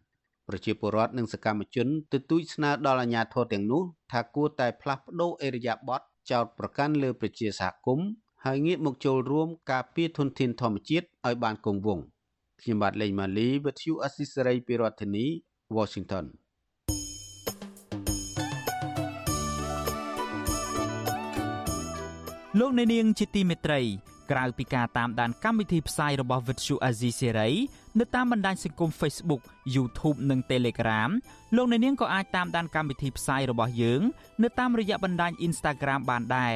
[0.47, 8.07] ប្រជាពលរដ្ឋនិងសកម្មជនទទូចស្នើដល់អាជ្ញាធរទាំងនោះថាគួរតែផ្លាស់ប្តូរអេរយាប័តចោតប្រកាន់លើប្រជាសហគមន៍
[8.45, 12.05] ហើយងាកមកចូលរួមការពារធនធានធម្មជាតិឲ្យបានគង់វង្ស
[12.61, 15.25] ខ្ញុំបាទលេងម៉ាលីវិទ្យុអស៊ីសេរីពីរដ្ឋធានី
[15.77, 16.25] Washington
[22.59, 23.81] លោកអ្នកនាងជាទីមេត្រី
[24.31, 27.53] ក្រៅពីការតាមដានកម្មវិធីផ្សាយរបស់ Vuthu Azizi Serai
[27.99, 29.41] នៅតាមបណ្ដាញសង្គម Facebook
[29.75, 31.09] YouTube និង Telegram
[31.55, 34.01] លោកអ្នកនាងក៏អាចតាមដានកម្មវិធីផ្សាយរបស់យើង
[34.43, 36.55] នៅតាមរយៈបណ្ដាញ Instagram បានដែរ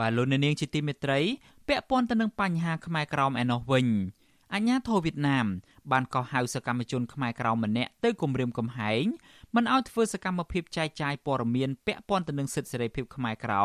[0.00, 1.20] បាទលោកអ្នកនាងជាទីមេត្រី
[1.68, 3.86] ពាក់ព័ន្ធទៅនឹងបញ្ហាខ្មែរក្រមឯណោះវិញ
[4.54, 5.46] អាញាធរវៀតណាម
[5.92, 9.04] បានកោះហៅសកម្មជនខ្មែរក្រៅម្នាក់ទៅគម្រាមកំហែង
[9.54, 13.62] មិនឲ្យធ្វើសកម្មភាពចែកចាយព័ត៌មានពាក់ព័ន្ធទៅនឹងសិទ្ធិសេរីភាពខ្មែរក្រៅ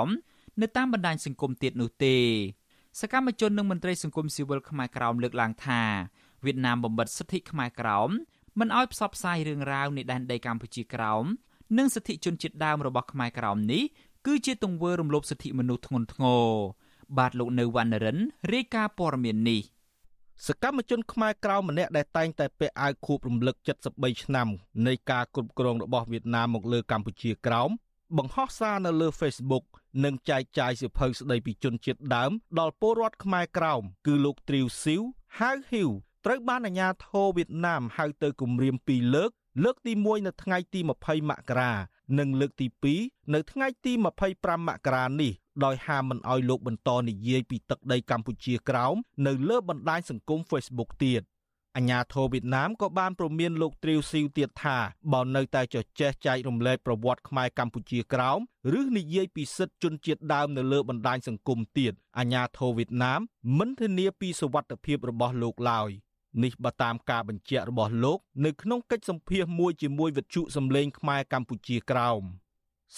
[0.61, 2.17] នៅតាមបណ្ដាញសង្គមទៀតនោះទេ
[3.01, 5.81] សកម្មជននិងមន្ត្រីសង្គមស៊ីវិលខ្មែរក្រៅលើកឡើងថា
[6.45, 7.99] វៀតណាមបំបិទសិទ្ធិខ្មែរក្រៅ
[8.59, 11.13] មិនឲ្យផ្សព្វផ្សាយរឿងរ៉ាវនៃដែនដីកម្ពុជាក្រៅ
[11.77, 13.83] និងសិទ្ធិជនជាតិដើមរបស់ខ្មែរក្រៅនេះ
[14.25, 16.45] គឺជាទង្វើរំលោភសិទ្ធិមនុស្សធ្ងន់ធ្ងរ
[17.17, 18.17] បាទលោកនៅវណ្ណរិន
[18.53, 19.61] រាយការណ៍ព័ត៌មាននេះ
[20.47, 23.55] សកម្មជនខ្មែរក្រៅម្នាក់ដែលតែងតែពាក់អាវខួបរំលឹក
[23.89, 24.47] 73ឆ្នាំ
[24.87, 27.69] នៃការគ្រប់គ្រងរបស់វៀតណាមមកលើកម្ពុជាក្រោម
[28.17, 29.65] បង្ហោះសារនៅលើ Facebook
[30.03, 35.01] និងចែកចាយសិភៅស្ដីពីជនជាតិដើម ដល់ពលរដ្ឋខ្មែរក្រោមគឺលោកទ្រីវស៊ីវ
[35.39, 35.89] ហៅហ៊ីវ
[36.25, 39.31] ត្រូវបានអាជ្ញាធរវៀតណាមហៅទៅគម្រាម2លើក
[39.63, 41.73] លើកទី1នៅថ្ងៃទី20មករា
[42.19, 42.67] និងលើកទី
[43.01, 43.91] 2នៅថ្ងៃទី
[44.31, 45.31] 25មករានេះ
[45.63, 48.95] ដោយហាមមិនឲ្យលោកបន្តនិយាយពីទឹកដីកម្ពុជាក្រោម
[49.27, 51.23] នៅលើបណ្ដាញសង្គម Facebook ទៀត
[51.77, 54.77] អញ្ញាធរវៀតណាមក៏បានព្រមានលោកទ្រីវស៊ីវទៀតថា
[55.13, 58.39] បើនៅតែចចេះចែករំលែកប្រវត្តិខ្មែរកម្ពុជាក្រោម
[58.79, 63.19] ឬនិយាយពីសិទ្ធិជនជាតិដើមនៅលើបណ្ដាញសង្គមទៀតអញ្ញាធរវៀតណាម
[63.57, 65.89] មិនធានាពីសុវត្ថិភាពរបស់លោកឡើយ
[66.43, 72.23] នេះបើតាមការបញ្ជាក់របស់លោក នៅក្នុងកិច្ចសម្ភាសមួយជាមួយវិទ្យុសំឡេងខ្មែរកម្ពុជាក្រោម។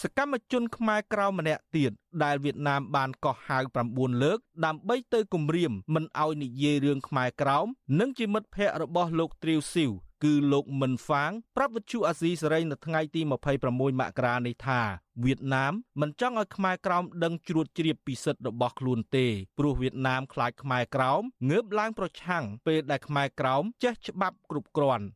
[0.01, 1.91] សកម្មជនខ្មែរក្រៅម្នាក់ទៀត
[2.23, 3.57] ដែលវៀតណាមបានកោះហៅ
[3.89, 7.67] 9លើក ដើម្បីទៅគម្រាមមិនឲ្យនិយាយរឿងខ្មែរក្រោម
[7.99, 9.91] និងជាមិត្តភ័ក្តិរបស់លោកទ្រីវស៊ីវ
[10.23, 13.21] គឺលោកមិនហ្វាងប្រាប់វិទ្យុអាស៊ីសេរីនៅថ្ងៃទី
[13.61, 14.81] 26មករានេះថា
[15.23, 19.27] វៀតណាមមិនចង់ឲ្យខ្មែរក្រោមដឹងជ្រួតជ្រាបពីសិទ្ធិរបស់ខ្លួនទេ
[19.57, 25.07] ព្រោះវៀតណាមខ្លាចខ្មែរក្រោមងើបឡើងប្រឆាំងពេលដែលខ្មែរក្រោមចេះច្បាប់គ្រប់គ្រាន់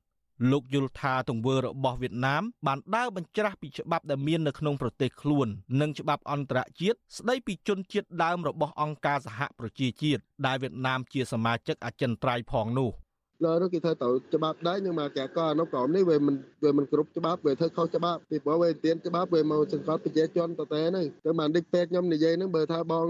[0.51, 5.47] លោកយល់ថាទង្វើរបស់វៀតណាមបានដើរបញ្ច្រាស់ពីច្បាប់ដែលមាននៅក្នុងប្រទេសខ្លួន
[5.81, 12.91] និងច្បាប់អន្តរជាតិស្ដីពីជនជាតិដើមរបស់អង្គការសហប្រជាជាតិដែលវៀតណាមជាសមាជិកអចិន្ត្រៃយ៍ផងនោះ។
[13.45, 23.07] លើនោះគេធ្វើទៅច្បាប់ដែរ nhưng mà cả có nó còn នេះវាមិនវាមិនគ្រប់ច្បាប់វាធ្វើខុសច្បាប់ពីព្រោះវាទានច្បាប់វាមកសង្កត់ប្រជាជនតតែហ្នឹងតែបានដឹកពេទ្យខ្ញុំនិយាយហ្នឹងបើថាបង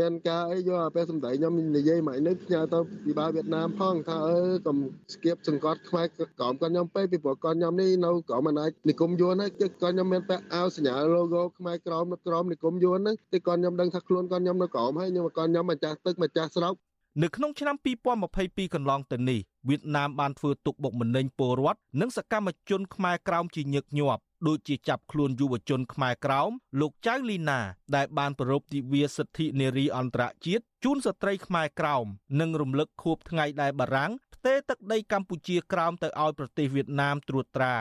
[0.00, 4.76] មានការអីយកអាពេលសំដីខ្ញុំនិយាយមកនេះផ្ញើទៅពិបាលវៀតណាមផងថាអឺកុំ
[5.14, 16.74] ស្គៀបសង្កត់ខ្មែរក្រមគាត់ខ្ញុំពេកពីព្រោះគាត់ខ្ញុំនេះនៅក្រមអាណាចនិគមយួនហ្នឹងគាត់ខ្ញុំមានពាក់អាវសញ្ញា logo ខ្មែរក្រមនៅក្រមនិគមយួនហ្នឹងទីគាត់ខ្ញុំដឹងថាខ្លួនគាត់ខ្ញុំនៅក្រមហើយខ្ញុំគាត់ខ្ញុំម្ចាស់ទឹកម្ចាស់ស្រុក
[17.22, 17.76] នៅក្នុងឆ្នាំ
[18.24, 26.50] 2022កន្លងទៅនេះវៀតណាមបានធ្វើទុកបុកម្នេញពលរដ្ឋនិងសកម្មជនខ្មែរក្រោមជាញឹកញាប់ដូចជាចាប់ខ្លួនយុវជនខ្មែរក្រោម
[26.80, 27.60] លោកចៅលីណា
[27.96, 32.06] ដែលបានប្រពៃទិវាសិទ្ធិនារីអន្តរជាតិជូនស្ត្រីខ្មែរក្រោម
[32.40, 37.76] និងរំលឹកខួបថ្ងៃដែលបារាំងផ្ទេរទឹកដីកម្ពុជាក្រោមទៅឲ្យប្រទេសវៀតណាមត្រួតត្រា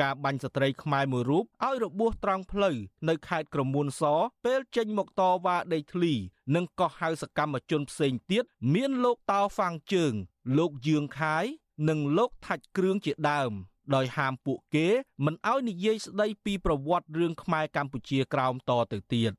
[0.00, 2.76] ការបាញ់ស្ត្រីខ្មែរមួយរូបឲ្យរបួសត្រង់ផ្លូវ
[3.08, 4.02] នៅខេត្តក្រមួនស
[4.46, 6.14] ពេលចេញមកតវ៉ាដីធ្លី
[6.54, 8.44] និងកោះហៅសកម្មជនផ្សេងទៀត
[8.74, 10.12] មានលោកតោហ្វាំងជើង
[10.58, 11.44] លោកយឿងខាយ
[11.88, 13.52] និងលោកថាច់គ្រឿងជាដើម
[13.94, 14.88] ដោយហាមពួកគេ
[15.24, 19.32] មិនឲ្យនិយាយស្ដីពីប្រវត្តិរឿងខ្មែរកម្ពុជាក្រោមតទៅទៀត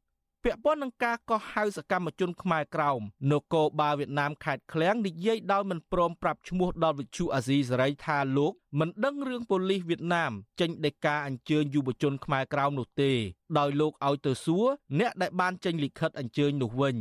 [0.43, 13.11] ពាក់ព័ន្ធនឹងការកោះហៅសកម្មជនខ្មែរក្រោមនគរបាលវៀតណាមខេត្តឃ្លៀងនិយាយដោយមិនព្រមប្រាប់ឈ្មោះដល់វិទ្យុអាស៊ីសេរីថាលោកមិនដឹងរឿងប៉ូលីសវៀតណាមចេញដីកាអញ្ជើញយុវជនខ្មែរក្រោមនោះទេ
[13.57, 14.65] ដោយលោកឲ្យទៅសួរ
[14.99, 16.97] អ្នកដែលបានចេញលិខិតអញ្ជើញនោះវិញ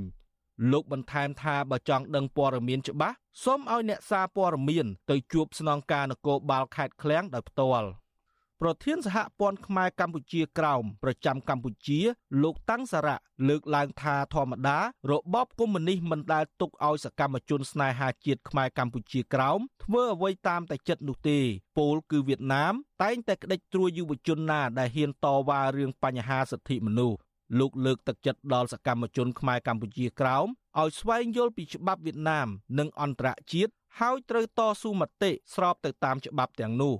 [0.72, 7.89] លោកបន្ថែមថាបើចង់ដឹងព័ត៌មានច្បាស់សូមឲ្យអ្នកសារព័ត៌មានទៅជួបស្នងការនគរបាលខេត្តឃ្លៀងដោយផ្ទាល់
[8.63, 11.99] ប្រធានសហព័ន្ធខ្មែរកម្ពុជាក្រោមប្រចាំកម្ពុជា
[12.43, 14.79] លោកតាំងសារៈលើកឡើងថាធម្មតា
[15.11, 21.39] របបកុម្មុយនីសមិនដែលទុកឲ្យសកម្មជនស្នេហាជាតិខ្មែរកម្ពុជាក្រោមធ្វើអ្វីតាមតែចិត្តនោះទេ
[21.79, 27.19] ពលគឺវៀតណាមតែងតែក្តិចត្រួយយុវជនណាដែលហ៊ានតវ៉ារឿងបញ្ហាសិទ្ធិមនុស្ស
[27.59, 30.47] លោកលើកទឹកចិត្តដល់សកម្មជនខ្មែរកម្ពុជាក្រោម
[30.79, 32.49] ឲ្យស្វែងយល់ពីច្បាប់វៀតណាម
[32.79, 36.97] និងអន្តរជាតិហើយត្រូវតស៊ូមតិស្របទៅតាមច្បាប់ទាំងនោះ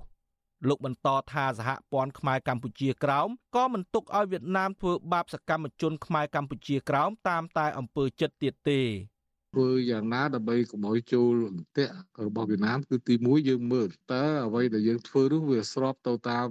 [0.67, 8.81] លោកបន្តថាសហព័ន្ធខ្មែរកម្ពុជាក្រោមក៏មិនទុកឲ្យវៀតណាមធ្វើបាបសកម្មជនខ្មែរកម្ពុជាក្រោមតាមតែអំពើចិត្តទៀតទេ
[9.53, 11.95] ធ្វើយ៉ាងណាដើម្បីកុំឲ្យចូលអន្ទាក់
[12.25, 16.49] របស់វៀតណាមគឺទី1យើងមើលតើអ្វីដែលយើងធ្វើនោះវាស្របទៅតាម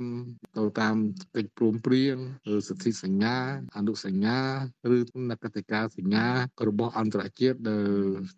[0.59, 0.97] ទៅតាម
[1.37, 2.17] កិច្ចព្រមព្រៀង
[2.69, 3.37] សិទ្ធិសញ្ញា
[3.77, 4.39] អនុសញ្ញា
[4.97, 4.99] ឬ
[5.31, 6.27] នគតិការសញ្ញា
[6.69, 7.91] របស់អន្តរជាតិដែល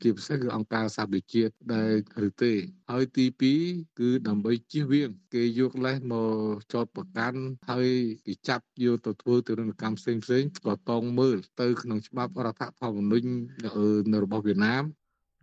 [0.03, 1.93] ជាពិសេសគឺអង្គការសហប្រជាជាតិដែល
[2.29, 2.53] ឬទេ
[2.91, 3.25] ហើយទី
[3.63, 7.41] 2គឺដើម្បីជៀសវាងគេយកលេសមកចោតប្រកាន់
[7.71, 7.89] ហើយ
[8.27, 14.85] គេចាប់យកទៅធ្វើទរណកម្មផ្សេងផ្សេងក៏តងមើលទៅក្នុងច្បាប់រដ្ឋធម្មនុញ្ញរបស់វៀតណាម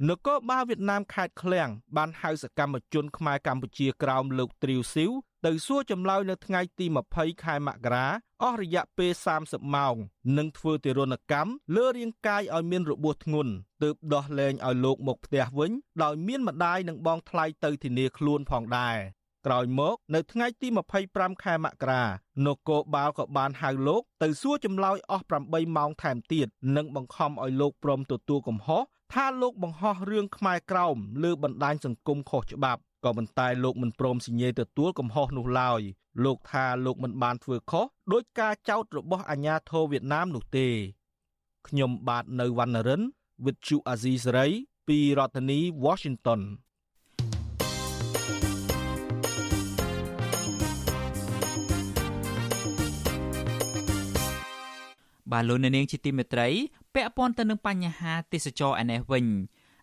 [0.10, 5.12] នគរបាលវៀតណាមខេត្តឃ្លៀងបានហៅសកម្មជនខ្មែរកម្ពុជាក្រោមលោកទ្រាវស៊ីវ
[5.46, 6.86] ទៅសួរចម្លើយនៅថ្ងៃទី
[7.16, 8.08] 20ខែមករា
[8.44, 9.12] អស់រយៈពេល
[9.44, 9.96] 30ម៉ោង
[10.38, 13.52] និងធ្វើទារុណកម្មលើរាងកាយឲ្យមានរបួសធ្ងន់
[13.84, 15.72] ទើបដោះលែងឲ្យលោកមកផ្ទះវិញ
[16.04, 18.98] ដោយមានម្ដាយនិងបងថ្លៃទៅធានាខ្លួនផងដែរ
[19.46, 20.68] ក្រោយមក នៅថ្ងៃទី
[21.06, 22.04] 25ខែមករា
[22.46, 28.84] នគរបាលក៏បានហៅលោក ទៅសួរចម្លើយអស់8ម៉ោងថែមទៀតនិងបង្ខំឲ្យលោកព្រមទទួលកំហុស
[29.14, 35.82] ថាលោកបង្ហោះរឿងខ្មែរក្រោមលើបណ្ដាញសង្គមខុសច្បាប់ក៏ប៉ុន្តែលោកមិនព្រមសញ្ញេទទួលកំហុសនោះឡើយ
[36.24, 40.68] លោកថាលោកមិនបានធ្វើខុសដោយការចោទរបស់អាញាធរវៀតណាមនោះទេ
[41.68, 43.02] ខ្ញុំបាទនៅវណ្ណរិន
[43.44, 44.52] with Chu Azizi Saray
[44.88, 46.42] ពីរដ្ឋធានី Washington
[55.32, 56.48] បាទលោកអ្នកនាងជាទីមេត្រី
[56.94, 59.26] ពាក់ព័ន្ធទៅនឹងបញ្ហាទេសចរឯនេះវិញ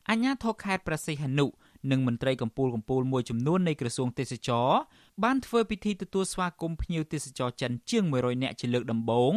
[0.08, 1.46] អាជ្ញាធរខេត្តប្រសិទ្ធហនុ
[1.90, 4.68] និងមន្ត្រីកម្ពូលកម្ពូលមួយចំនួននៃក្រសួងទេសចរ
[5.24, 9.32] បានធ្វើពិធីទទួលស្វាគមន៍ភ្ញៀវទេសចរចិនជាង100នាក់ជាលើកដំបូង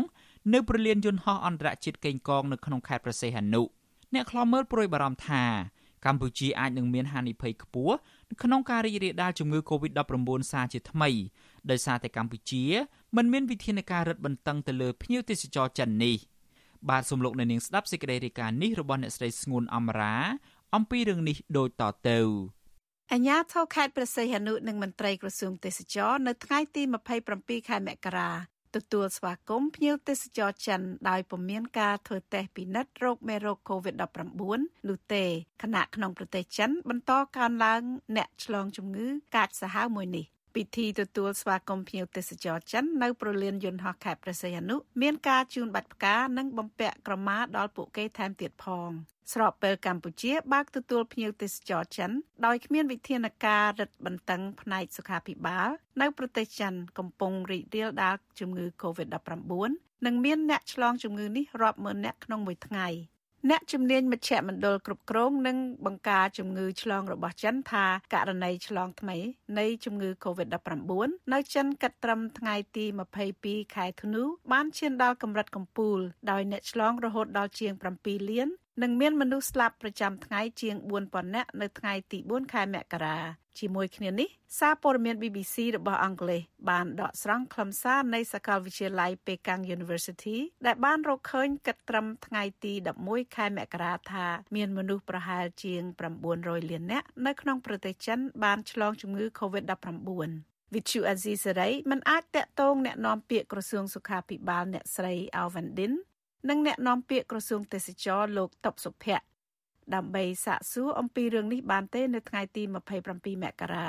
[0.53, 3.61] នៅព្រលានយន្តហោះអន្តរជាតិកេងកងនៅក្នុងខេត្តប្រសិទ្ធហនុ
[4.13, 5.43] អ្នកខ្លាំមើលប្រួយបារម្ភថា
[6.05, 7.95] កម្ពុជាអាចនឹងមានហានិភ័យខ្ពស់
[8.43, 11.09] ក្នុងការរីករាលដាលជំងឺ Covid-19 សាជាថ្មី
[11.71, 12.63] ដោយសារតែកម្ពុជា
[13.17, 16.17] មិនមានវិធានការរឹតបន្តឹងទៅលើភ្ញៀវទេសចរចិននេះ
[16.89, 20.15] បាទសូមលោកអ្នកនាងស្ដាប់សេចក្តីរាយការណ៍នេះរបស់អ្នកស្រីស្ងួនអមរា
[20.75, 22.19] អំពីរឿងនេះដូចតទៅ
[23.13, 26.81] អញ្ញាធរខេត្តប្រសិទ្ធអនុនិងមន្ត្រីក្រសួងទេសចរនៅថ្ងៃទី
[27.25, 28.31] 27ខែមករា
[28.75, 35.23] ទទួលស្វាគមន៍ភ្ញៀវទេសចរចិនដោយពុំមានការធ្វើតេស្តពិនិត្យរោគមេរោគ COVID-19 នោះទេ
[35.61, 37.81] ខណៈក្នុងប្រទេសចិនបន្តកើនឡើង
[38.15, 40.25] អ្នកឆ្លងជំងឺកាចសាហាវមួយនេះ
[40.55, 48.89] ពិធីទទួលស្វាគមន៍ភ្ញៀវទេសចរចិននៅប្រលានយន្តហោះខេត្តព្រះសីហនុមានការជូនបាច់ផ្កានិងបំពាក់ក្រមាដល់ពួកគេថែមទៀតផង
[49.33, 52.11] ស្របពេលកម្ពុជាបើកទទួលភ្ញៀវទេសចរចិន
[52.45, 55.69] ដោយគ្មានវិធានការរឹតបន្តឹងផ្នែកសុខាភិបាល
[56.01, 59.71] នៅប្រទេសចិនកំពុងរីករាលដាលជំងឺ Covid-19
[60.05, 62.87] និងមានអ្នកឆ្លងជំងឺនេះរាប់ម៉ឺនអ្នកក្នុងមួយថ្ងៃ។
[63.49, 69.17] អ្នកជំនាញមជ្ឈមណ្ឌលគ្រប់គ្រងនិងបង្ការជំងឺឆ្លងរបស់ចិនថាករណីឆ្លងថ្មី
[69.59, 70.91] នៃជំងឺ Covid-19
[71.33, 72.85] នៅចិនកាត់ត្រឹមថ្ងៃទី
[73.29, 74.21] 22ខែធ្នូ
[74.51, 75.99] បានឈានដល់កម្រិតកំពូល
[76.31, 78.49] ដោយអ្នកឆ្លងរហូតដល់ជាង7លាន
[78.82, 80.76] និងមានមនុស្សស្លាប់ប្រចាំថ្ងៃជាង
[81.06, 83.18] 4000នាក់នៅថ្ងៃទី4ខែមករា
[83.58, 84.28] ជាមួយគ្នានេះ
[84.58, 86.40] សារព័ត៌មាន BBC របស់អង់គ្លេស
[86.70, 92.72] បានដកស្រង់ខ្លឹមសារនៃសាកលវិទ្យាល័យ Peking University ដែលបានរកឃើញកាត់ត្រឹមថ្ងៃទី
[93.04, 94.26] 11ខែមករាថា
[94.56, 95.82] មានមនុស្សប្រហែលជាង
[96.26, 106.05] 900លាននាក់នៅក្នុងប្រទេសចិនបានឆ្លងជំងឺ Covid-19 វិទ្យុអាស៊ីសេរីមិនអាចតាក់ទងแนะនាំពាក្យក្រសួងសុខាភិបាលអ្នកស្រី Alvandin និ
[106.55, 109.25] ងអ្នកនាំពាក្យក្រសួងទេសចរលោកតបសុភ័ក្រ
[109.95, 112.63] ដើម្បីសាកសួរអំពីរឿងនេះបានទេនៅថ្ងៃទី
[113.03, 113.87] 27មករា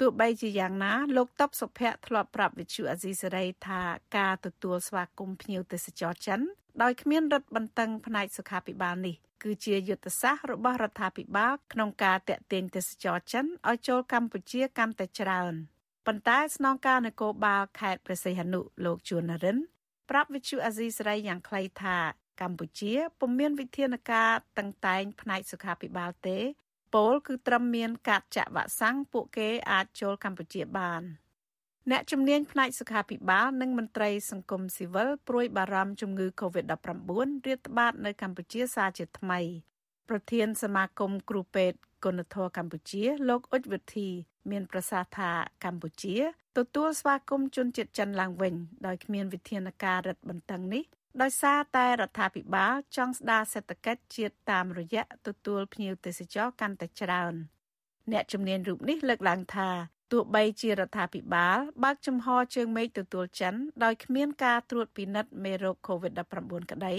[0.00, 3.80] ទោះបីជាយ៉ាងណាលោកតបសុភ័ក្រធ្លាប់ប្រាប់វិទ្យុអាស៊ីសេរីថា
[4.16, 6.40] ការទទួលស្វាគមន៍ភ្ញៀវទេសចរចិន
[6.82, 15.54] ដោយគ្មានរដ្ឋបន្តឹងផ្នែកសុខាភិបាលនេះគឺជាយុទ្ធសាស្ត្ររបស់រដ្ឋាភិបាលក្នុងការតាក់ទាញទេសចរចិនឲ្យចូលកម្ពុជាកាន់តែច្រើន
[16.06, 19.58] ប៉ុន្តែស្នងការនគរបាលខេត្តព្រះសីហនុលោកជួននរិន
[20.10, 21.98] ប្រាប់វិទ្យុអាស៊ីសេរីយ៉ាងខ្លីថា
[22.40, 26.38] កម្ពុជាពុំមានវិធានការតឹងតែងផ្នែកសុខាភិបាលទេ
[26.94, 31.02] ពលគឺត្រឹមមានការចាក់វ៉ាក់សាំងពួកគេអាចចូលកម្ពុជាបាន
[31.90, 39.40] អ្នកជំនាញផ្នែកសុខាភិបាលនិងមន្ត្រីសង្គមស៊ីវិលព្រួយបារម្ភជំងឺ Covid-19 រាតត្បាតនៅកម្ពុជាសារជាថ្មី
[40.08, 44.08] ប្រធានសមាគមគ្រូពេទ្យគុណធម៌កម្ពុជា លោកអុចវិធី
[44.50, 45.30] មានប្រសាសន៍ថា
[45.64, 46.16] កម្ពុជា
[46.58, 48.54] ទទួលស្វាគមន៍ជនជាតិចិនឡើងវិញ
[48.86, 50.84] ដោយគ្មានវិធានការរឹតបន្តឹងនេះ
[51.22, 57.34] ដោយសារតែរដ្ឋាភិបាលចង់ស្ដារសេដ្ឋកិច្ចជាតិតាមរយៈទទួលភ្ញៀវទេសចរកាន់តែច្រើន
[58.12, 59.68] អ្នកជំនាញរូបនេះលើកឡើងថា
[60.12, 66.94] ទោះបីជារដ្ឋាភិបាលបើកចំហជើងមេឃទទួលចិនដោយគ្មានការត្រួតពិនិត្យមេរោគ COVID-19 ក្តី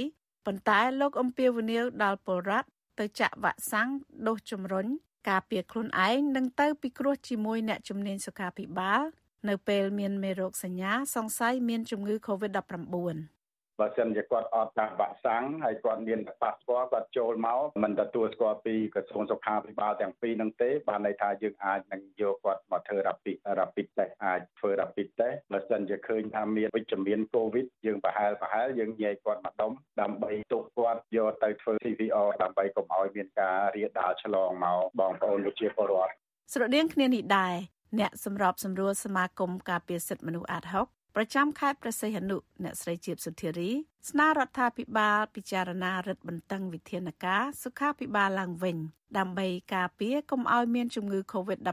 [0.45, 2.67] ប៉ុន្តែលោកអំពីវនីវដល់ពលរដ្ឋ
[2.99, 3.89] ទៅចាក់វ៉ាក់សាំង
[4.27, 4.87] ដូសជំរុញ
[5.29, 9.01] ការពារខ្លួនឯងនិងទៅពិគ្រោះជាមួយអ្នកជំនាញសុខាភិបាល
[9.49, 13.34] នៅពេលមានមេរោគសញ្ញាសង្ស័យមានជំងឺ COVID-19
[13.79, 29.71] បើសិនជាគាត់អត់តាមវ៉ាក់សាំងហើយគាត់មានប៉ាសពតគាត់ចូលមកមិនទទួលស្គាល់ពីក្រសួងសុខាភិបាលទាំងពីរនឹងទេបានន័យថាយើងអាចនឹងយកគាត់មកធ្វើ rapid rapid test អាចធ្វើ rapid test បើសិនជាឃើញថាមានវិជ្ជមានកូវីដយើងប្រហែលប្រហែលយើងញែកគាត់មកដុំ
[30.01, 36.13] ដើម្បីទុកគាត់យកទៅធ្វើ CVR ដើម្បីកុំឲ្យមានការរាលដាលឆ្លងមកបងប្អូនប្រជាពលរដ្ឋ
[36.53, 37.55] ស្រដៀងគ្នានេះដែរ
[37.99, 43.71] អ្នកសម្របសម្រួលសមាគមការពារសិទ្ធិមនុស្សអាត6 ប្រចាំខេត្តព្រះសីហនុអ្នកស្រីជាតិសុធារី
[44.09, 48.77] ស្នើរដ្ឋាភិបាលពិចារណារឹតបន្តឹងវិធានការសុខាភិបាលឡើងវិញ
[49.17, 51.67] ដើម្បីការពារកុំឲ្យមានជំងឺ Covid-19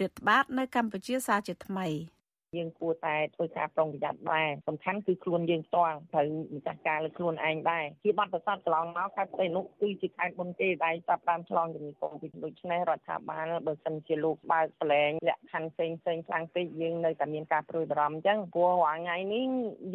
[0.00, 1.86] រាតត្បាតនៅកម្ពុជាសារជាថ្មី។
[2.58, 19.46] យើងគួរតែធ្វើការប្រុងប្រយ័ត្នដែរសំខាន់គឺខ្លួនយើងផ្ទាល់ត្រូវម្ចាស់ការលើខ្លួនឯងដែរជាបទពិសោធន៍កន្លងមកខេត្តផ្ទៃនោះគឺជាខេត្តមុនគេដែលចាប់តាមឆ្លងជំងឺកូវីដដូច្នេះរដ្ឋាភិបាលបើសិនជាលោកបើកប្រឡែងលក្ខខណ្ឌផ្សេងផ្សេងខ្លាំងពេកយើងនៅតែមានការព្រួយបារម្ភអញ្ចឹងព្រោះរាល់ថ្ងៃនេះ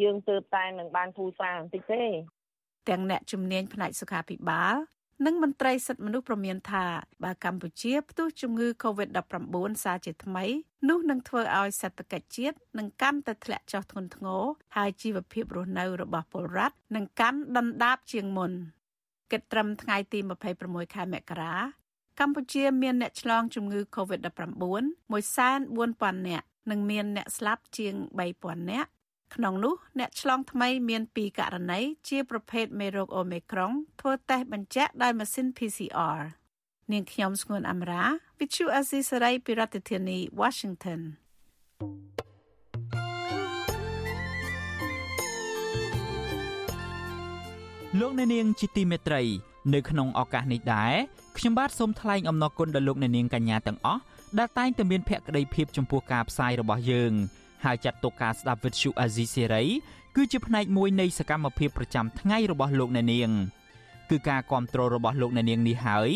[0.02, 2.02] យើងទើបតែនឹងបានធូរស្រាលបន្តិចទេ
[2.88, 6.84] ទាំងអ្នកជំនាញផ្នែកសុខាភិបាល និងមន្ត្រីសិទ្ធិមនុស្សប្រមានថា
[7.24, 10.44] បើកម្ពុជាផ្ទុះជំងឺ Covid-19 សារជាថ្មី
[10.88, 14.42] នោះនឹងធ្វើឲ្យសេដ្ឋកិច្ចជាតិនឹងកាន់តែធ្លាក់ចុះធ្ងន់ធ្ងរ
[14.76, 18.52] ហើយជីវភាពរស់នៅរបស់ពលរដ្ឋនឹងកាន់ដុនដាបជាងមុន
[19.32, 20.18] គិតត្រឹមថ្ងៃទី
[20.58, 21.54] 26ខែមករា
[22.20, 24.62] កម្ពុជាមានអ្នកឆ្លងជំងឺ Covid-19
[25.10, 27.94] 140,000នាក់និងមានអ្នកស្លាប់ជាង
[28.32, 28.90] 3,000នាក់
[29.34, 36.18] ក្នុងនោះអ្នកឆ្លងថ្មីមាន2ករណីជាប្រភេទមេរោគអូមីក្រុងធ្វើតេស្តបញ្ជាក់ដោយម៉ាស៊ីន PCR
[36.92, 38.04] នាងខ្ញុំស្ងួនអមរា
[38.38, 41.00] Vichu Azisari ពីរដ្ឋធានី Washington
[48.00, 49.22] លោកអ្នកនាងជាទីមេត្រី
[49.74, 50.94] នៅក្នុងឱកាសនេះដែរ
[51.38, 54.02] ខ្ញុំបាទសូមថ្លែងអំណរគុណដល់លោកអ្នកនាងកញ្ញាទាំងអស់
[54.38, 57.12] ដែលតែងតែមានភក្ដីភាពចំពោះការផ្សាយរបស់យើង
[57.64, 59.64] ហើយចាត់ទុកការស្ដាប់វិទ្យុអាស៊ីសេរី
[60.16, 63.30] គឺជាផ្នែកមួយនៃសកម្មភាពប្រចាំថ្ងៃរបស់លោកអ្នកនាង
[64.10, 66.10] គឺការគ្រប់គ្រងរបស់លោកអ្នកនាងនេះហើយ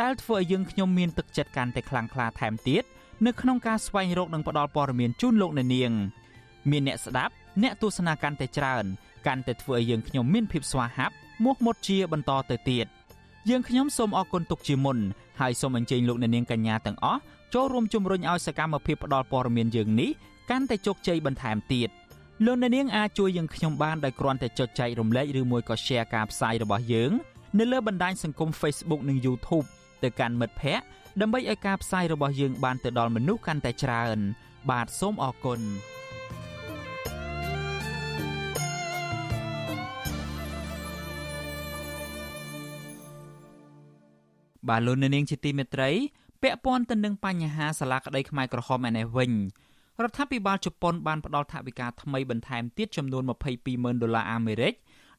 [0.00, 2.84] ដែលធ្វើឲ្យយើងខ្ញុំមានទឹកចិត្តកាន់តែខ្លាំងក្លាថែមទៀត
[3.26, 5.92] នៅក្នុងការស្វែងរកនិងផ្តល់ព័ត៌មានជូនលោកអ្នកនាង
[6.70, 7.32] មានអ្នកស្ដាប់
[7.62, 8.84] អ្នកទស្សនាកាន់តែច្រើន
[9.26, 12.86] កាន់តែធ្វើឲ្យយើងខ្ញុំមានភាពស្វាហាប់មោះមុតជាបន្តទៅទៀត
[13.50, 14.98] យើងខ្ញុំសូមអរគុណទុកជាមុន
[15.40, 17.20] ហើយសូមអញ្ជើញលោកអ្នកនាងកញ្ញាទាំងអស់
[17.54, 20.10] ចូលរួមជំរុញឲ្យសកម្មភាពផ្តល់ព័ត៌មានយើងនេះ
[20.50, 21.90] កាន់តែជោគជ័យបន្ថែមទៀត
[22.44, 27.12] លោកអ្នកនាងអាចជួយយើងខ្ញុំបានដោយគ្រាន់តែចុចចែករំលែកឬមួយក៏ Share ការផ្សាយរបស់យើង
[27.58, 29.66] នៅលើបណ្ដាញសង្គម Facebook និង YouTube
[30.02, 30.86] ទៅកាន់មិត្តភ័ក្តិ
[31.20, 34.18] ដើម្បីឲ្យការផ្សាយរបស់យើងបានទៅដល់មនុស្សកាន់តែច្រើន
[34.70, 35.60] បាទសូមអរគុណ
[44.68, 45.90] បាទលោកនាងជាទីមេត្រី
[46.42, 49.32] ពាក់ព័ន្ធទៅនឹងបញ្ហាសាលាក្តីខ្មែរក្រហមឯនេះវិញ
[50.02, 53.22] រដ្ឋាភិបាលជប៉ុនបានផ្តល់ថវិកាថ្មីបន្ថែមទៀតចំនួន
[53.62, 54.74] 22,000ដុល្លារអាមេរិក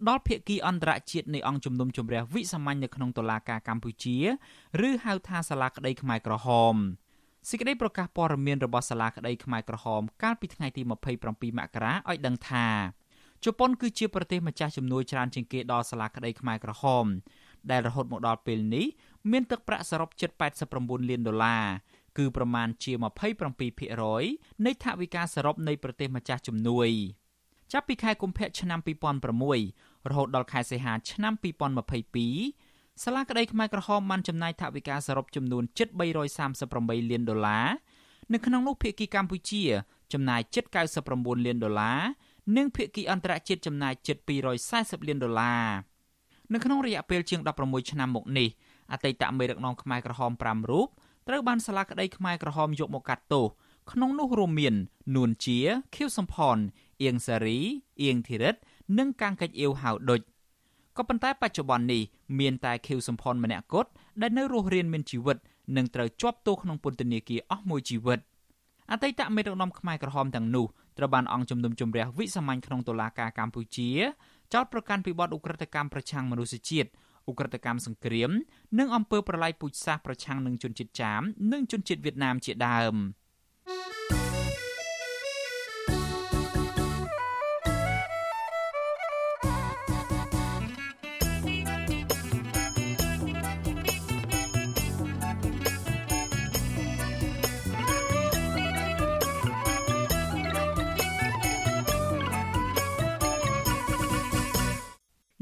[0.07, 4.17] ដល់ភាគីអន្តរជាតិនៃអង្គជំនុំជម្រះវិសាមញ្ញនៅក្នុងតុលាការកម្ពុជា
[4.87, 6.75] ឬហៅថាសាលាក្តីខ្មែរក្រហម
[7.49, 10.89] សេចក្តីប្រកាសព័ត៌មានរបស់សាលាក្តីខ្មែរក្រហមកាលពីថ្ងៃទី27
[11.59, 12.67] មករាឲ្យដឹងថា
[13.45, 17.05] ជប៉ុនគឺជាប្រទេសម្ចាស់ជំនួយច្រើនជាងគេដល់សាលាក្តីខ្មែរក្រហម
[17.71, 18.85] ដែលរហូតមកដល់ពេលនេះ
[19.31, 20.29] មានទឹកប្រាក់សរុបជិត
[20.69, 21.65] 89លានដុល្លារ
[22.17, 22.91] គឺប្រមាណជា
[23.79, 26.89] 27%នៃថវិកាសរុបនៃប្រទេសម្ចាស់ជំនួយ
[27.71, 28.79] ចាប់ពីខែកុម្ភៈឆ្នាំ
[29.43, 31.33] 2006រហូតដល់ខែសីហាឆ្នាំ
[32.17, 35.87] 2022សាលាក្តីខ្មែរក្រហមបានចំណាយថវិកាសរុបចំនួនជិត
[36.49, 37.67] 338លានដុល្លារ
[38.33, 39.63] នៅក្នុងនោះភាគីកម្ពុជា
[40.13, 40.65] ចំណាយជិត
[41.05, 41.99] 99លានដុល្លារ
[42.57, 44.17] និងភាគីអន្តរជាតិចំណាយជិត
[44.63, 45.65] 240លានដុល្លារ
[46.53, 48.49] នៅក្នុងរយៈពេលជាង16ឆ្នាំមកនេះ
[48.91, 50.89] អតីតមេដឹកនាំខ្មែរក្រហម5រូប
[51.27, 53.45] ត្រូវបានសាលាក្តីខ្មែរក្រហមយកមកកាត់ទោស
[53.91, 54.75] ក្នុងនោះរួមមាន
[55.15, 55.57] នួនជា
[55.95, 56.57] ខៀវសំផន
[57.03, 57.57] អៀងសារី
[58.03, 58.55] អៀងធីរិត
[58.97, 60.21] និងកាំងកិច្ចអៀវហៅដុច
[60.97, 62.01] ក៏ប៉ុន្តែបច្ចុប្បន្ននេះ
[62.39, 63.89] មានតែខៀវសំផនម្នាក់គត់
[64.21, 65.37] ដែលនៅរស់រានមានជីវិត
[65.77, 68.19] និងត្រូវជាប់ទោសក្នុងពន្ធនាគារអស់មួយជីវិត
[68.91, 70.65] អតីតមេដឹកនាំខ្មែរក្រហមទាំងនោះ
[70.97, 73.89] ត្រូវបានអង្គជំនុំជម្រះវិសាមញ្ញក្នុងតុលាការកម្ពុជា
[74.53, 76.89] ចោទប្រកាន់ពីបទឧក្រិដ្ឋកម្មប្រឆាំងមនុស្សជាតិ
[77.29, 78.31] ឧក្រិដ្ឋកម្មសង្គ្រាម
[78.79, 81.21] និងអំពើប្រល័យពូជសាសន៍ប្រឆាំងនឹងជនជាតិចាម
[81.51, 82.95] និងជនជាតិវៀតណាមជាដើម។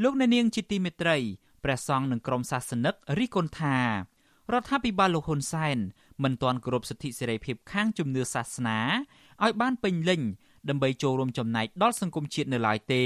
[0.04, 1.18] លោកអ្នកនាងជាទីមេត្រី
[1.66, 3.78] ព្រះសង្ឃនិងក្រុមសាសនិករិះគន់ថា
[4.54, 5.78] រដ្ឋាភិបាលលោកហ៊ុនសែន
[6.24, 8.80] មិនទាន់គោរពសិទ្ធិសេរីភាពខាងជំនឿសាសនា
[9.44, 10.22] ឲ្យបានពេញលេញ
[10.70, 13.04] ដើម្បីចូលរួមចំណែកដល់សង្គមជាតិនៅឡើយទេ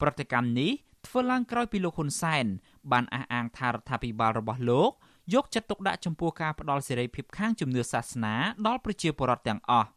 [0.00, 0.70] ប្រតិកម្មនេះ
[1.06, 2.44] ធ្វើឡើងក្រោយពីលោកហ៊ុនសែន
[2.92, 4.90] បានអះអាងថារដ្ឋាភិបាលរបស់លោក
[5.34, 8.34] យកចិត្តទុកដាក់ចំពោះការផ្ដល់សេរីភាពខាងជំនឿសាសនា
[8.66, 9.88] ដល់ប្រជាពលរដ្ឋទាំងអស់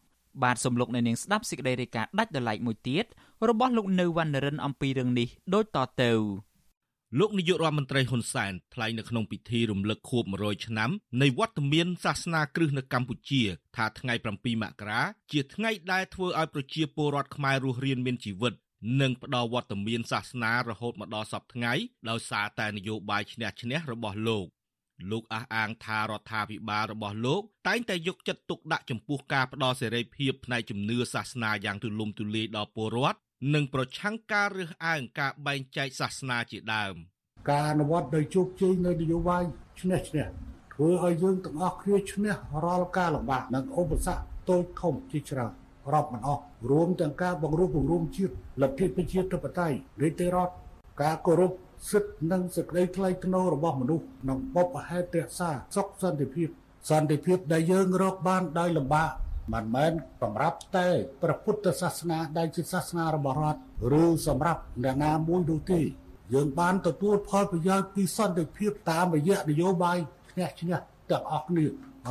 [0.43, 3.05] បាទសំលោកនៅនាងស្ដាប់សេចក្តីរាយការណ៍ដាច់ដライមួយទៀត
[3.49, 6.11] របស់លោកនៅវណ្ណរិនអំពីរឿងនេះដូចតទៅ
[7.19, 10.89] លោកនាយករដ្ឋមន្ត្រីហ៊ុនសែនថ្លែងនៅក្នុងពិធីរំលឹកខួប100ឆ្នាំ
[11.21, 13.41] នៃវត្តមានសាសនាគ្រឹះនៅកម្ពុជា
[13.75, 15.01] ថាថ្ងៃ7មករា
[15.31, 18.53] ជាថ្ងៃដែលធ្វើឲ្យប្រជាពលរដ្ឋខ្មែររស់រានមានជីវិត
[19.01, 21.73] និងផ្ដល់វត្តមានសាសនារហូតមកដល់សពថ្ងៃ
[22.09, 24.45] ដោយសារតែនយោបាយឈ្នះឈ្នះរបស់លោក
[25.11, 33.19] លោកអះអាងថារដ្ឋាភិបាលរបស់លោកតែងតែយកចិត្តទុកដាក់ចំពោះការផ្ដល់សេរីភាពផ្នែកជំនឿសាសនាយ៉ាងទូលំទូលាយដល់ពលរដ្ឋ
[33.53, 36.95] និងប្រឆាំងការរើសអើងការបែងចែកសាសនាជាដើម
[37.49, 39.43] ការអនុវត្តដោយជោគជ័យនៅនយោបាយ
[39.81, 40.25] ឈ្នះឈ្នះ
[40.73, 42.35] ធ្វើឲ្យយើងទាំងអស់គ្នាឈ្នះ
[42.65, 45.51] រាល់ការលំបាកនិងឧបសគ្គតូចធំជាច្រើន
[45.93, 50.53] រាប់មិនអស់រួមទាំងការបង្រួបបង្រួមជាតិលទ្ធិប្រជាធិបតេយ្យរាជទេរដ្ឋ
[51.01, 51.51] ការគោរព
[51.91, 56.49] សិទ្ធិនិងសេចក្តីថ្លៃថ្នូររបស់មនុស្សក្នុងបបហេតុរក្សាសុខសន្តិភាព
[56.89, 59.09] សន្តិភាពដែលយើងរកបានដោយលំបាក
[59.53, 59.91] មិនមែន
[60.21, 60.87] សម្រាប់តែ
[61.21, 63.61] ព្រះពុទ្ធសាសនាដែលជាសាសនារបស់រដ្ឋ
[64.01, 65.81] ឬសម្រាប់អ្នកណាមួយនោះទេ
[66.33, 69.97] យើងបានទទួលផលប្រយោជន៍ពីសន្តិភាពតាមរយៈនយោបាយ
[70.31, 70.77] ឈ្នះឈ្នះ
[71.11, 71.65] ទាំងអស់គ្នា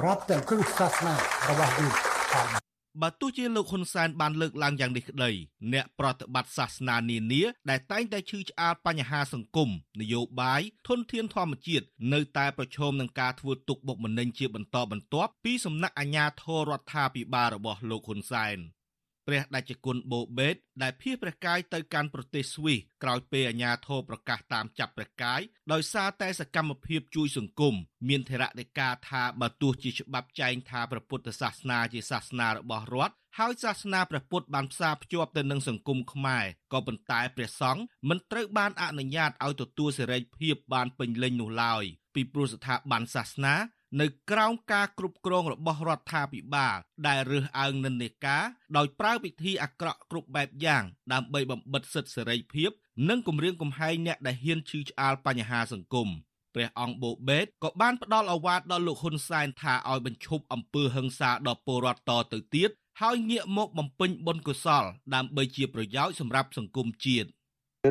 [0.05, 1.15] រាប់ទាំងគ្រឹះសាសនា
[1.49, 1.93] របស់យើង
[2.33, 2.64] ផង
[3.03, 5.31] បើទោះជាលោកហ៊ុនសែនបានលើកឡើងយ៉ាងនេះក្តី
[5.73, 9.71] អ្នកប្រតិបត្តិសាសនានានាដែលតែងតែឈឺឆ្អាលបញ្ហាសង្គម
[10.01, 18.59] នយោបាយធនធានធម្មជាតិនៅតែប្រឈមនឹងការធ្វើទុកបុកម្នេញជាបន្តបន្ទាប់ពីសំណាក់អាជ្ញាធររដ្ឋាភិបាលរបស់លោកហ៊ុនសែន។
[19.27, 25.41] ព្រះដេចគុណបូបេតដែលភៀសព្រះកាយទៅកាន់ប្រទេសស្វីសក្រោយពេលអាជ្ញាធរប្រកាសតាមចាប់ព្រះកាយ
[25.73, 27.75] ដោយសារតែសកម្មភាពជួយសង្គម
[28.09, 43.55] មានធរណីកាថាបើទោះជាច្បាប់ចែងថាព្រះពុទ្ធសាសនាជាសាសនារបស់រដ្ឋហើយសាសនាព្រះពុទ្ធបានផ្សារភ្ជាប់ទៅនឹងសង្គមខ្មែរក៏ប៉ុន្តែព្រះសង្ឃមិនត្រូវបានអនុញ្ញាតឲ្យទទួលសេរីភាពបានពេញលេញនោះឡើយពីព្រោះស្ថាប័នសាសនា
[44.01, 46.77] នៅក្រោមការគ្រប់គ្រងរបស់រដ្ឋាភិបាល
[47.07, 48.45] ដែលរើសអើងនិន្នាការ
[48.77, 52.71] ដោយប្រើវិធីអាក្រក់គ្រប់បែបយ៉ាង ដើម្បីបំបិតសិទ្ធិសេរីភាព
[53.09, 56.09] និងគម្រាមកំហែងអ្នកដែលហ៊ានឈឺឆ្អាលបញ្ហាសង្គម
[56.55, 62.71] ព្រះអង្គបូបេតក៏បានផ្ដល់ឱវាទដល់លោកហ៊ុនសែនថាឲ្យបញ្ឈប់អំពើហិង្សាដល់ពលរដ្ឋតទៅទៀត
[63.01, 64.85] ហើយងាកមកបំពេញបុណ្យកុសល
[65.15, 67.29] ដើម្បីជាប្រយោជន៍សម្រាប់សង្គមជាតិ។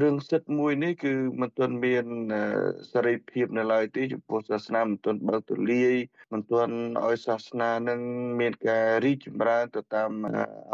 [0.02, 2.06] រឿងសិទ្ធិមួយនេះគឺមិនទាន់មាន
[2.92, 5.94] សេរីភាពនៅឡើយទេចំពោះសាសនាមិនទាន់បើកទូលាយ
[6.34, 6.76] មិនទាន់
[7.06, 8.00] ឲ្យសាសនានឹង
[8.40, 10.12] មានការរីកចម្រើនទៅតាម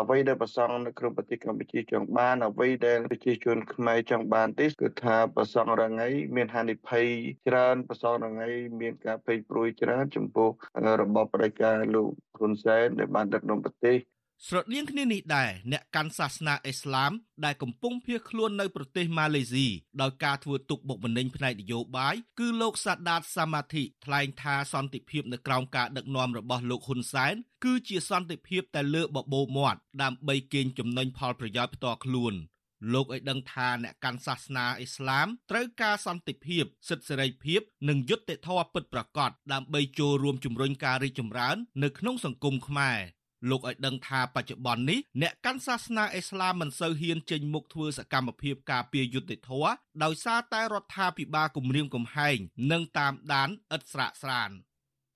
[0.01, 7.05] អ្វីដែលប្រសង់នៅក្នុងប្រទេសកម្ពុជាចង់បានអ្វីដែលប្រជាជនខ្មែរចង់បានទេគឺថាប្រសង់រងៃមានហានិភ័យ
[7.47, 8.49] ច្រើនប្រសង់រងៃ
[8.81, 10.49] មានការពេកព្រួយច្រើនចំពោះ
[11.01, 13.97] របបផ្ដាច់ការលោកហ៊ុនសែនដែលបានដឹកនាំប្រទេស
[14.47, 17.11] ស្រដៀងគ្នានេះដែរអ្នកកាន់សាសនាអ៊ីស្លាម
[17.45, 19.67] ដែលកំពុងភៀសខ្លួននៅប្រទេសម៉ាឡេស៊ី
[20.01, 27.33] ដោយការធ្វើទុកបុកម្នេញផ្នែកនយោបាយគឺលោកសាដាតសាម៉ាធិថ្លែងថាសន្តិភាពនៅក្រោមការដឹកនាំរបស់លោកហ៊ុនសែន
[27.63, 32.33] គឺជាសន្តិភាពតែលើបបោមាត់ដើម្បីកេងចំណេញផលប្រយោជន៍ផ្ទាល់ខ្លួន
[32.93, 42.99] លោកឲ្យដឹងថាអ្នកកាន់សាសនាអ៊ីស្លាមត្រូវការសន្តិភាពសិទ្ធិសេរីភាពនិងយុត្តិធម៌ពិតប្រាកដដើម្បីចូលរួមជំរុញការរីកចម្រើននៅក្នុងសង្គមខ្មែរ
[43.49, 49.71] លោកឲ្យដឹងថាបច្ចុប្បន្ននេះអ្នកកាន់សាសនាអ៊ីស្លាមមិនសូវហ៊ានចេញមុខធ្វើសកម្មភាពការពារយុត្តិធម៌
[50.03, 52.37] ដោយសារតែរដ្ឋាភិបាលគំរាមកំហែង
[52.71, 54.51] និងតាមដានឥតស្រាកស្រាន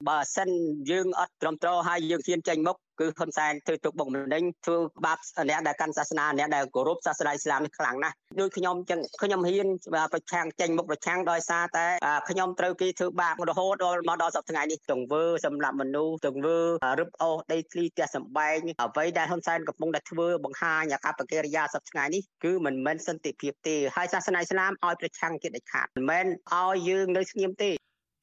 [0.08, 0.50] បើសិន
[0.92, 5.20] យើងអត់ត្រឹមត្រូវហើយយើងហ៊ានចេញមុខគឺហ៊ុនសែនធ្វើទុកបុកម្នេញធ្វើបាប
[5.50, 9.68] អ្នកដែលកាន់សាសនាអ្នកដែលគោរពសាសនាអ៊ីស្លាមនេះខ្លាំងណាស់ដូចខ្ញុំចឹងខ្ញុំហ៊ាន
[10.14, 11.86] ប្រឆាំងចេញមុខប្រឆាំងដោយសារតែ
[12.30, 16.58] ខ្ញុំត្រូវគេធ្វើបាបរហូតដល់មកដល់សប្តាហ៍ថ្ងៃនេះទង្វើសម្រាប់មនុស្សទង្វើ
[17.00, 27.72] រឹបអូសដីធ្លីផ្ទះសម្បែងអ្វីដែលហ៊ុនសែនកំពុងតែធ្វើបង្ហាញអាកប្បកិរិយាសប្តាហ៍ថ្ងៃនេះគឺមិនមែនសន្តិភាពទេហើយសាសនាអ៊ីស្លាមឲ្យប្រឆាំងជាដាច់ខាតមិនមែនឲ្យយើងនៅស្ងៀមទេ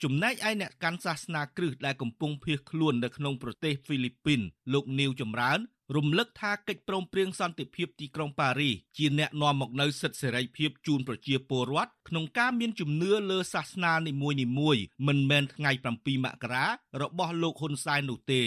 [0.05, 4.41] ចំណែកឯអ្នកកាន់សាសនាគ្រឹះដែលកំពុងភៀសខ្លួននៅក្នុងប្រទេសហ្វីលីពីន
[4.73, 5.59] លោកនីវចម្រើន
[5.97, 14.31] រំលឹកថាកិច្ចព្រមព្រៀងសន្តិភាពទីក្រុងប៉ារីសជាអ្នកនាំមកនូវសិទ្ធិសេរីភាពជូនប្រជាពលរដ្ឋក្នុងការមានជំនឿលើសាសនានីមួ
[14.75, 16.67] យៗមិនមែនថ្ងៃ7មករា
[17.03, 18.43] របស់លោកហ៊ុនសែននោះទេ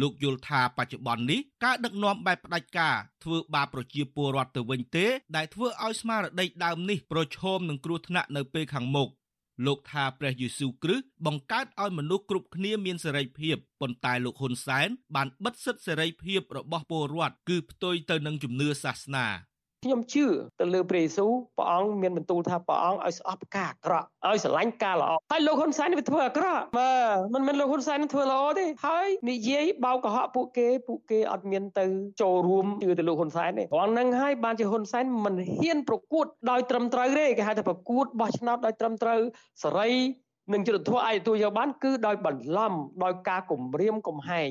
[0.00, 9.08] លោកយល់ថាបច្ចុប្បន្ននេះការដឹកនាំបែបផ្ដាច់ការធ្វើបាបប្រជាពលរដ្ឋទៅវិញទេ ដែលធ្វើឲ្យស្មារតីដើមនេះប្រឈមនឹងគ្រោះថ្នាក់នៅពេលខាងមុខ
[9.66, 19.26] លោកថាព្រះយេស៊ូវគ្រីស្ទបង្កើតឲ្យមនុស្សគ្រប់គ្នាមានសេរីភាពប៉ុន្តែលោកហ៊ុនសែនបានបិទសិទ្ធិសេរីភាពរបស់ពលរដ្ឋគឺផ្ទុយទៅនឹងជំនឿសាសនា
[19.84, 20.26] ខ្ញុំជឿ
[20.60, 26.92] ទៅលើព្រះយេស៊ូវព្រះអង្គមានបន្ទូលថាព្រះអង្គឲ្យស្អប់ការអាក្រក់ឲ្យស្រឡាញ់ការល្អហើយលោកហ៊ុនសែនវាធ្វើអាក្រក់បា
[27.32, 31.86] ទមិនមែនលោកហ៊ុនសែនធ្វើល្អទេហើយនិយាយបោកកុហកពួកគេពួកគេអត់មានទៅ
[32.22, 39.20] ចូលរួមជឿទៅលោកហ៊ុនសែនទេព្រោះហ្នឹងហើយបានជាហ៊ុនសែនមិនហ៊ានប្រកួតដោយត្រឹមត្រូវទេគេហៅថាប្រកួតបោះឆ្នោតដោយត្រឹមត្រូវ
[39.62, 39.90] សេរី
[40.52, 42.72] នឹងយុត្តិធម៌អាចទទួលយកបានគឺដោយបន្លំ
[43.04, 44.50] ដោយការគំរាមកំហែង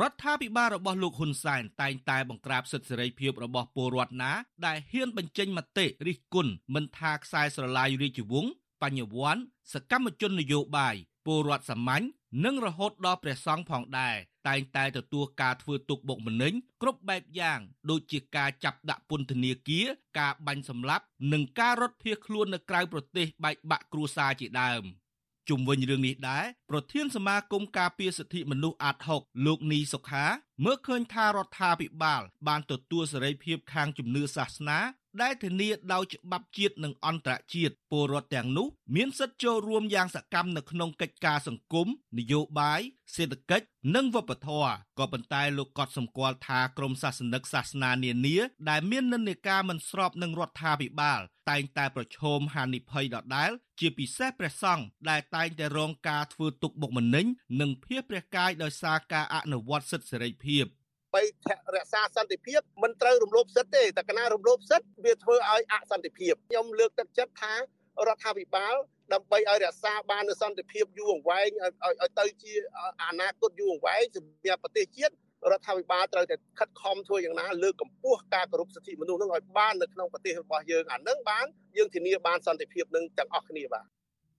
[0.00, 4.32] រដ្ឋាភិបាលរបស់លោកហ៊ុនសែនតែងតែបង្ក្រាបសិទ្ធិសេរីភាពរបស់ពលរដ្ឋណា
[4.66, 9.42] ដែលហ៊ានបញ្ចេញមតិរិះគន់មិនថាខ្សែស្រឡាយរាជវង្សបញ្ញវន្ត
[9.72, 12.04] សកម្មជននយោបាយពលរដ្ឋសាមញ្ញ
[12.44, 14.16] និងរហូតដល់ព្រះសង្ឃផងដែរ
[14.48, 19.86] តែងតែទទួលការធ្វើទុកបុកម្នេញគ្រប់បែបយ៉ាង ដូចជាការចាប់ដាក់ពន្ធនាគារ
[20.18, 24.84] ការបាញ់សម្លាប់ និងការរត់ភៀសខ្លួននៅក្រៅប្រទេសបែកបាក់គ្រួសារជាដើម។
[25.48, 30.24] ជុំវិញរឿងនេះដែរប្រធានសមាគមការពារសិទ្ធិមនុស្សអាត6លោកនីសុខា
[30.64, 34.78] មើលឃើញថារដ្ឋាភិបាលបានទទួលសេរីភាពខាងជំនឿសាសនា
[35.22, 41.88] ដែលធានាដោយច្បាប់ជាតិនិងអន្តរជាតិពលរដ្ឋទាំងនោះមានសិទ្ធិចូលរួមយ៉ាងសកម្មនៅក្នុងកិច្ចការសង្គម
[42.18, 42.80] នយោបាយ
[43.16, 48.38] សេដ្ឋកិច្ចនិងវប្បធម៌ក៏ប៉ុន្តែលោកក៏សម្គាល់ថាក្រមសាសនិកសាសនានានា
[48.70, 53.50] ដែលមាននិន្នាការមិនស្របនឹងរដ្ឋាភិបាល តែងតែប្រឈមហានិភ័យដដែល
[53.80, 57.26] ជាពិសេសព្រះសង្ឃដែលតែងតែរងការធ្វើទុកបុកម្នេញ
[57.60, 60.64] និងភៀសព្រះកាយដោយសារការអនុវត្តសិទ្ធិសេរីភាព
[61.14, 61.22] បី
[61.76, 67.58] រក្សាសន្តិភាពមិនត្រូវរំលោភសិទ្ធិទេតែកណារំលោភសិទ្ធិវាធ្វើឲ្យអសន្តិភាពខ្ញុំលើកទឹកចិត្តថារ
[68.14, 68.74] ដ្ឋាភិបាល
[69.12, 72.54] ដើម្បីឲ្យរក្សាបាននូវសន្តិភាពយូរអង្វែងឲ្យទៅជា
[73.02, 75.14] អនាគតយូរអង្វែងសម្រាប់ប្រទេសជាតិ
[75.52, 81.46] រដ្ឋាភិបាលត្រូវតែខិតខំធ្វើយ៉ាងណាលើកកម្ពស់ការគោរពសិទ្ធិមនុស្សនឹងឲ្យបាននៅក្នុងប្រទេសរបស់យើងអានឹងបាន
[81.76, 83.86] យើងធានាបានសន្តិភាពនឹងទាំងអស់គ្នាបាទ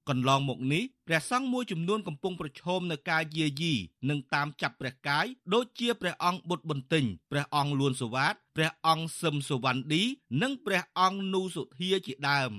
[0.09, 3.73] កន្លងមកនេះព្រះសង្ឃមួយចំនួនកំពុងប្រឈមនឹងការយាយី
[4.09, 10.03] និងតាមចាប់ព្រះកាយដូចជាព្រះអង្គបុត្របន្ទិញព្រះអង្គលួនសវ៉ាតព្រះអង្គសឹមសវណ្ណឌី
[10.41, 12.53] និងព្រះអង្គនូសុធាជាដើម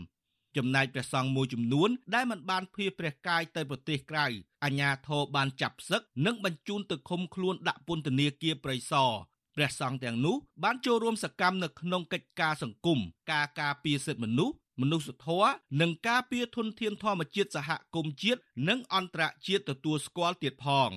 [0.57, 4.27] ចំណែកព្រះសង្ឃមួយចំនួនដែលមិនបានភៀសព្រះកាយទៅប្រទេសក្រៅ
[4.65, 9.13] អាជ្ញាធរបានចាប់ផ្សឹកនិងបញ្ជូនទៅឃុំខ្លួនដាក់ពន្ធនាគារព្រៃសរ
[9.57, 12.99] ព្រះសង្ឃទាំងនោះបានចូលរួមសកម្មនៅក្នុងកិច្ចការសង្គម
[13.33, 20.91] ការការពារសិទ្ធិមនុស្ស មនុស្សធម៌និងការពារធនធានធម្មជាតិសហគមន៍ជាតិនិងអន្តរជាតិទទួលស្គាល់ទៀតផង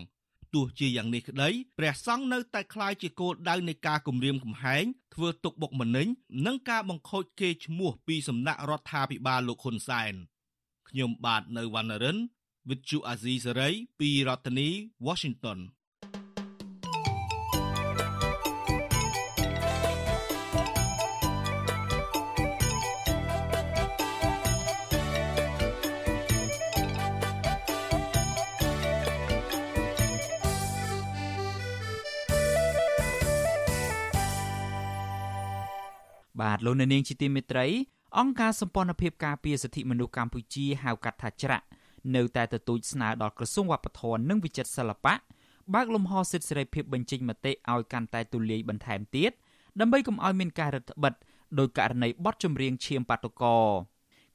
[0.53, 4.83] ទោះជាយ៉ាងនេះក្តីព្រះសង្ឃនៅតែក្លាយជាគោលដៅនៃការគម្រាមកំហែង
[5.15, 6.07] ធ្វើទុកបុកម្នេញ
[6.45, 10.13] និងការបង្ខូចកេរ្តិ៍ឈ្មោះពីសំណាក់រដ្ឋាភិបាលលោកហ៊ុនសែន
[10.89, 12.17] ខ្ញុំបាទនៅវណ្ណរិន
[12.67, 14.69] With Chu Azizi Saray ពីរដ្ឋធានី
[15.07, 15.59] Washington
[36.65, 37.67] លោកនៅនាងជាទីមេត្រី
[38.17, 41.65] អង្គការសម្ព័ន្ធភាពការពារសិទ្ធិមនុស្សកម្ពុជាហៅកាត់ថាច្រាក់
[42.15, 45.13] នៅតែទទូចស្នើដល់ក្រសួងវប្បធម៌និងវិចិត្រសិល្បៈ
[45.73, 49.31] បើកលំហសិទ្ធិសេរីភាពបញ្ចេញមតិឲ្យកាន់តែទូលាយបន្ថែមទៀត
[49.79, 51.23] ដើម្បីកុំឲ្យមានការរឹតបន្តឹង
[51.59, 53.57] ដោយករណីបទចម្រៀងឈាមបាតុកោ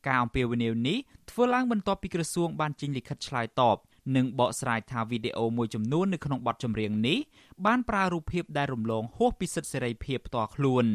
[0.06, 0.98] ការអំពាវនាវនេះ
[1.30, 3.76] ធ្វើឡើងបន្ទាប់ពីក្រសួងបានចេញលិខិតឆ្លើយតប
[4.16, 7.18] និងបកស្រាយថាវីដេអូមួយចំនួននៅក្នុងបទចម្រៀងនេះ
[7.66, 10.86] បានប្រើរូបភាពដែលរំលងហួសពីសិទ្ធិសេរីភាពផ្ទាល់ខ្លួន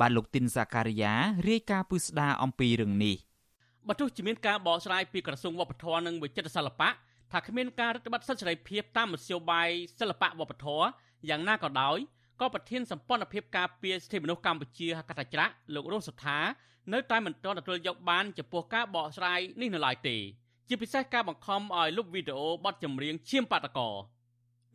[0.00, 1.12] បាទលោកទីនសាការីយ៉ា
[1.48, 3.16] រាយការណ៍ពឹស្ដាអំពីរឿងនេះ
[3.88, 6.88] បើទោះជាមានការបកស្រាយពីក្រសួងវប្បធម៌និងវិចិត្រសិល្បៈ
[7.32, 9.68] ថាគ្មានការរដ្ឋបတ်សិទ្ធិសេរីភាពតាមមធ្យោបាយ
[10.00, 10.84] សិល្បៈវប្បធម៌
[11.28, 11.98] យ៉ាងណាក៏ដោយ
[12.40, 16.38] ក៏ប្រធានសម្ព័ន្ធភាពការពារសិទ្ធិមនុស្សកម្ពុជាហកតច្រៈលោករស់សថា
[16.92, 20.16] នៅតែមិនទាន់ទទួលយកបានចំពោះការបកស្រាយនេះនៅឡើយទេ
[20.68, 23.90] ជាពិសេសការបង្ខំឲ្យលុបវីដេអូបទចម្រៀងឈាមបាតកោ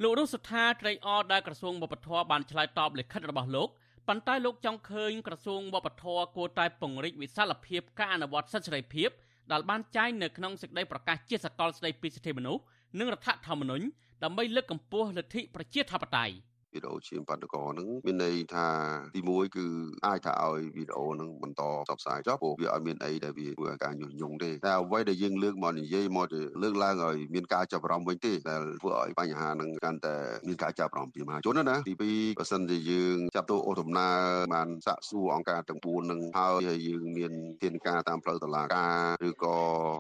[0.04, 3.70] លោករស់សុថាត្រេកអរដែលក្រសួងវប្បធម៌បានឆ្លើយតបលិខិតរបស់លោក
[4.08, 9.10] ប៉ុន្តែលោកចង់ឃើញក្រសួងវប្បធម៌គួរតែពង្រីកវិសាលភាពការអនុវត្តសិទ្ធិសេរីភាព
[9.52, 12.62] ដែលបានចែងនៅក្នុងសេចក្តីប្រកាសជាសកលស្តីពីសិទ្ធិមនុស្ស
[13.00, 13.86] និងរដ្ឋធម្មនុញ្ញ
[14.24, 16.34] ដើម្បីលើកកម្ពស់លទ្ធិប្រជាធិបតេយ្យ
[16.74, 18.68] វីដេអូជាបណ្ឌកហ្នឹងមានន័យថា
[19.16, 19.66] ទី1គឺ
[20.06, 26.28] អាចថាឲ្យវីដេអូហ្នឹងបន្តផ្សព្វផ្សាយចុះព្រោះវាអត់មានអីដែលវាធ្វើឲ្យការញុះញង់ទេតែអ្វីដែលយើងលើកមកនិយាយមក
[26.64, 30.16] លើកឡើងឲ្យមានការចាប់អារម្មណ៍វិញទេដែលធ្វើឲ្យបញ្ហាហ្នឹងកាន់តែ
[30.48, 34.18] មានការចាប់អារម្មណ៍ពីមហាជនណាទី2បើសិនជាយើងចាប់ទោសអូដំណើរ
[34.54, 37.32] បានសាកសួរអង្គការទាំង4ហ្នឹងហើយយើងមាន
[37.64, 39.58] ទានការតាមផ្លូវតុលាការឬក៏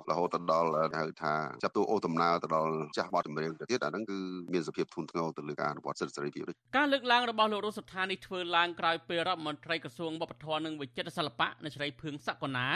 [0.09, 0.69] រហូតដល់
[0.99, 4.17] ហៅថាចាប់ទោសអូដំណើរទៅដល់ចាស់បទចម្រៀងទៅទៀតអាហ្នឹងគឺ
[4.53, 6.43] មានសភាពធ្ងន់ធ្ងរទៅលើការអនុវត្តសិទ្ធិសេរីភាព
[6.75, 12.67] ការលើកឡើងរបស់លោករស់សុថានេះធ្វើឡើងក្រោយពេលរដ្ឋមន្ត្រីក្រសួងវប្បធម៌និងវិចិត្រសិល្បៈនៅស្រីភឿងសកលណា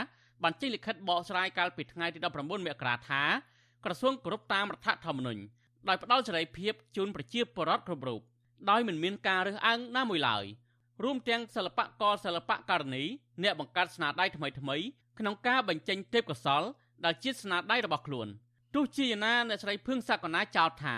[0.43, 3.23] បានចេញលិខិតបកស្រាយកាលពីថ្ងៃទី19មករាថា
[3.85, 5.41] ក្រសួងគោរពតាមរដ្ឋធម្មនុញ្ញ
[5.87, 8.21] ដោយផ្ដល់សេរីភាពជូនប្រជាពលរដ្ឋគ្រប់រូប
[8.69, 10.45] ដោយមិនមានការរើសអើងណាមួយឡើយ
[11.03, 13.03] រួមទាំងសិល្បករសិល្បករនី
[13.43, 14.77] អ្នកបង្កើតស្នាដៃថ្មីថ្មី
[15.19, 16.63] ក្នុងការបញ្ចេញទេពកោសល
[17.05, 18.27] ដែលជាស្នាដៃរបស់ខ្លួន
[18.75, 20.97] ទោះជាយ៉ាងណាអ្នកស្រីភឿងសកលណាចោទថា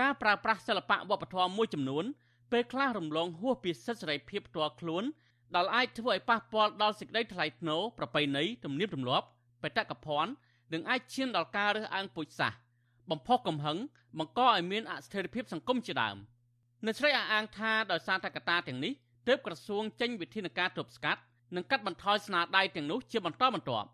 [0.00, 2.04] ការប្រើប្រាស់សិល្បៈវប្បធម៌មួយចំនួន
[2.52, 5.04] ពេលខ្លះរំលងហួសពីសិទ្ធិសេរីភាពផ្ទាល់ខ្លួន
[5.54, 9.26] ដែលអាចធ្វើឲ្យប៉ះពាល់ដល់សេចក្តីថ្លៃថ្នូរប្រពៃណីទំនៀមទម្លាប់
[9.62, 10.32] បេតិកភណ្ឌ
[10.72, 12.58] និងអាចឈានដល់ការរើសអើងពូជសាសន៍
[13.10, 13.78] បំផុសកំហឹង
[14.18, 16.16] បង្កឲ្យមានអស្ថិរភាពសង្គមជាដើម
[16.86, 18.92] នៅស្រីអះអាងថាដោយសារតែកត្តាទាំងនេះ
[19.28, 21.20] ទើបក្រសួងចេញវិធានការទប់ស្កាត់
[21.54, 23.88] និងកាត់បន្ថយស្នាដៃទាំងនោះជាបន្តបន្ទាប់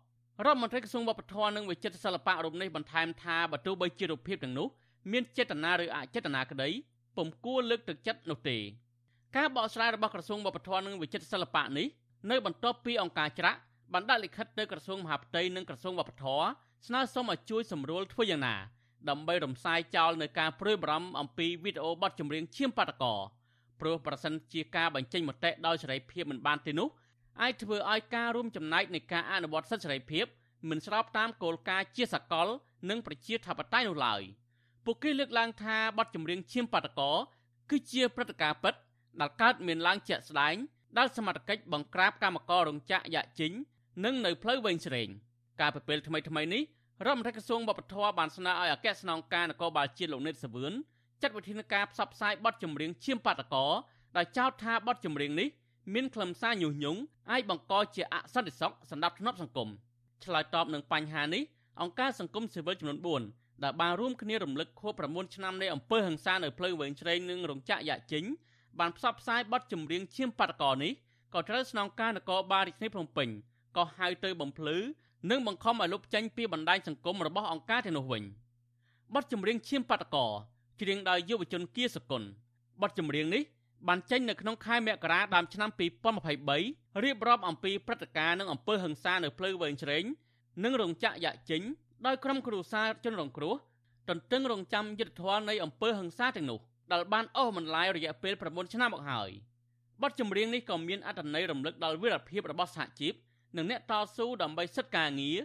[0.45, 4.67] រដ្ឋមន្ត្រីក្រសួងវប្បធម៌និងវិចិត្រសិល្បៈរូបនេះបន្ថែមថាបើទោះបីជារូបភាពទាំងនោះ
[5.11, 6.69] មានចេតនាឬអចេតនាក្តី
[7.17, 8.57] ពុំគួរលើកទឹកចិត្តនោះទេ
[9.37, 11.87] ការបកស្រាយរបស់ក្រសួងវប្បធម៌និងវិចិត្រសិល្បៈនេះ
[12.31, 13.59] នៅបន្ទាប់ពីអង្គការច្រាក់
[13.93, 16.45] បានដាក់លិខិតទៅក្រសួងមហាផ្ទៃនិងក្រសួងវប្បធម៌
[16.87, 18.55] ស្នើសុំឲ្យជួយសម្រួលធ្វើយ៉ាងណា
[19.09, 23.15] ដើម្បីរំសាយចោលនៅការព្រួយបារម្ភអំពីវីដេអូបទចម្រៀងឈាមបាតកោ
[23.79, 26.87] ព្រោះប្រសិនជាការបញ្ចេញមតិដោយសេរីភាពមិនបានទេនោះ
[27.41, 30.25] អាចធ្វើឲ្យការរួមចំណែកនៃការអនុវត្តសិទ្ធិសេរីភាព
[30.69, 32.47] មិនស្របតាមគោលការណ៍ជាសកល
[32.89, 34.21] និងប្រជាធិបតេយ្យនោះឡើយ
[34.85, 37.11] ពួកគេលើកឡើងថាបទចម្រៀងឈាមបាតកោ
[37.69, 38.73] គឺជាព្រឹត្តិការណ៍ពិត
[39.21, 40.55] ដែលកើតមានឡើងជាក់ស្ដែង
[40.97, 43.53] ដែលសមត្ថកិច្ចបង្ក្រាបកម្មកររោងចក្រយ៉ាជីង
[44.05, 45.09] និងនៅផ្លូវវែងស្រេង
[45.61, 46.63] ការពពេលថ្មីថ្មីនេះ
[47.05, 50.73] រដ្ឋមន្ត្រីក្រសួងវប្បធម៌បានស្នើឲ្យអគ្គស្នងការនគរបាលជាតិលោកនិតសវឿន
[51.21, 53.65] ចាត់វិធានការផ្សព្វផ្សាយបទចម្រៀងឈាមបាតកោ
[54.17, 55.47] ដែលចោទថាបទចម្រៀងនេះ
[55.93, 56.99] មានខ្លឹមសារញុះញង់
[57.31, 59.69] អាចបង្កជាអសន្តិសុខសម្រាប់ធ្នាប់សង្គម
[60.23, 61.43] ឆ្លើយតបនឹងបញ្ហានេះ
[61.81, 68.25] អង្គការសង្គមស៊ីវិលចំនួន4 ដែលបានរួមគ្នារំលឹកខួប9ឆ្នាំនៃអំពើហិង្សានៅផ្លូវវែងស្រេងនិងរោងចក្រយ៉ាជីង
[68.79, 70.91] បានផ្សព្វផ្សាយបទចម្រៀងឈាមបាតកោនេះ
[71.33, 73.29] ក៏ត្រូវស្នងការនគរបាលរាជធានីភ្នំពេញ
[73.77, 74.77] ក៏ហៅទៅបំភ្លឺ
[75.29, 78.23] និងបង្ខំឲ្យលុបចេញពីបណ្ដាញសង្គមរបស់អង្គការទាំងនោះវិញ
[79.13, 80.27] បទចម្រៀងឈាមបាតកោ
[80.81, 82.23] ច្រៀងដោយយុវជនគៀសគុណ
[82.81, 83.43] បទចម្រៀងនេះ
[83.87, 85.69] បានចេញនៅក្នុងខែមករាដើមឆ្នាំ
[86.35, 90.03] 2023រៀបរាប់អំពីព្រឹត្តិការណ៍និងអំពើហិង្សានៅផ្លូវវែងច្រេង
[90.63, 91.61] និងរោងចក្រយ៉ាចេញ
[92.05, 93.55] ដោយក្រុមគ្រួសារជនរងគ្រោះ
[94.09, 96.59] ទន្ទឹងរង់ចាំយុទ្ធធម៌នៃអំពើហិង្សាទាំងនោះ
[96.91, 99.29] ដែលបានអូសបន្លាយរយៈពេល9ឆ្នាំមកហើយ
[100.01, 103.13] បទចម្រៀងនេះក៏មានអត្ថន័យរំលឹកដល់វីរភាពរបស់សហជីព
[103.57, 105.37] និងអ្នកតស៊ូដើម្បីសិទ្ធិការងារ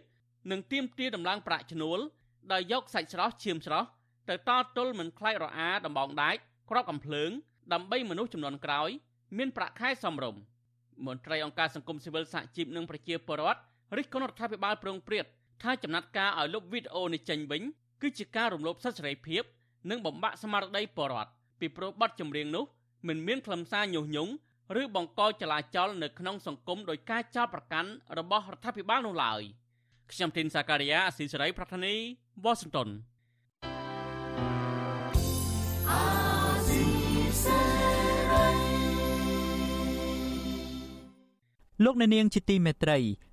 [0.51, 1.99] និងទាមទារដំឡើងប្រាក់ឈ្នួល
[2.53, 3.89] ដោយយកសាច់ស្រស់ឈាមស្រស់
[4.29, 6.37] ទៅតទល់មិនខ្លាចរអាដំបងដែក
[6.71, 7.31] ក្របកំភ្លើង
[7.73, 8.91] ដើម្បីមនុស្សចំនួនក្រោយ
[9.39, 10.41] មានប្រាក់ខែសមរម្យ
[11.07, 13.61] មន្ត្រីអង្គការសង្គមស៊ីវិលសហជីពនិងប្រជាពលរដ្ឋ
[13.97, 15.25] រិះគន់រដ្ឋាភិបាលប្រងព្រាត
[15.63, 17.63] ថាចំណាត់ការឲ្យលុបវីដេអូនេះចេញវិញ
[18.03, 19.43] គឺជាការរំលោភសិទ្ធិសេរីភាព
[19.91, 21.31] និងបំបាក់ស្មារតីពលរដ្ឋ
[21.61, 22.65] ពីព្រោះបទចម្រៀងនោះ
[23.09, 24.33] មិនមានខ្លឹមសារញុះញង់
[24.81, 29.43] ឬបង្កចលាចលនៅក្នុងសង្គមដោយការចោទប្រកាន់របស់រដ្ឋាភិបាលនោះឡើយ
[30.13, 31.95] ខ្ញុំធីនសាការីយ៉ាអស៊ីសេរីប្រធានី
[32.45, 32.89] វ៉ាស៊ីនតោន
[41.85, 42.99] លោកអ្នកនាងជាទីមេត្រី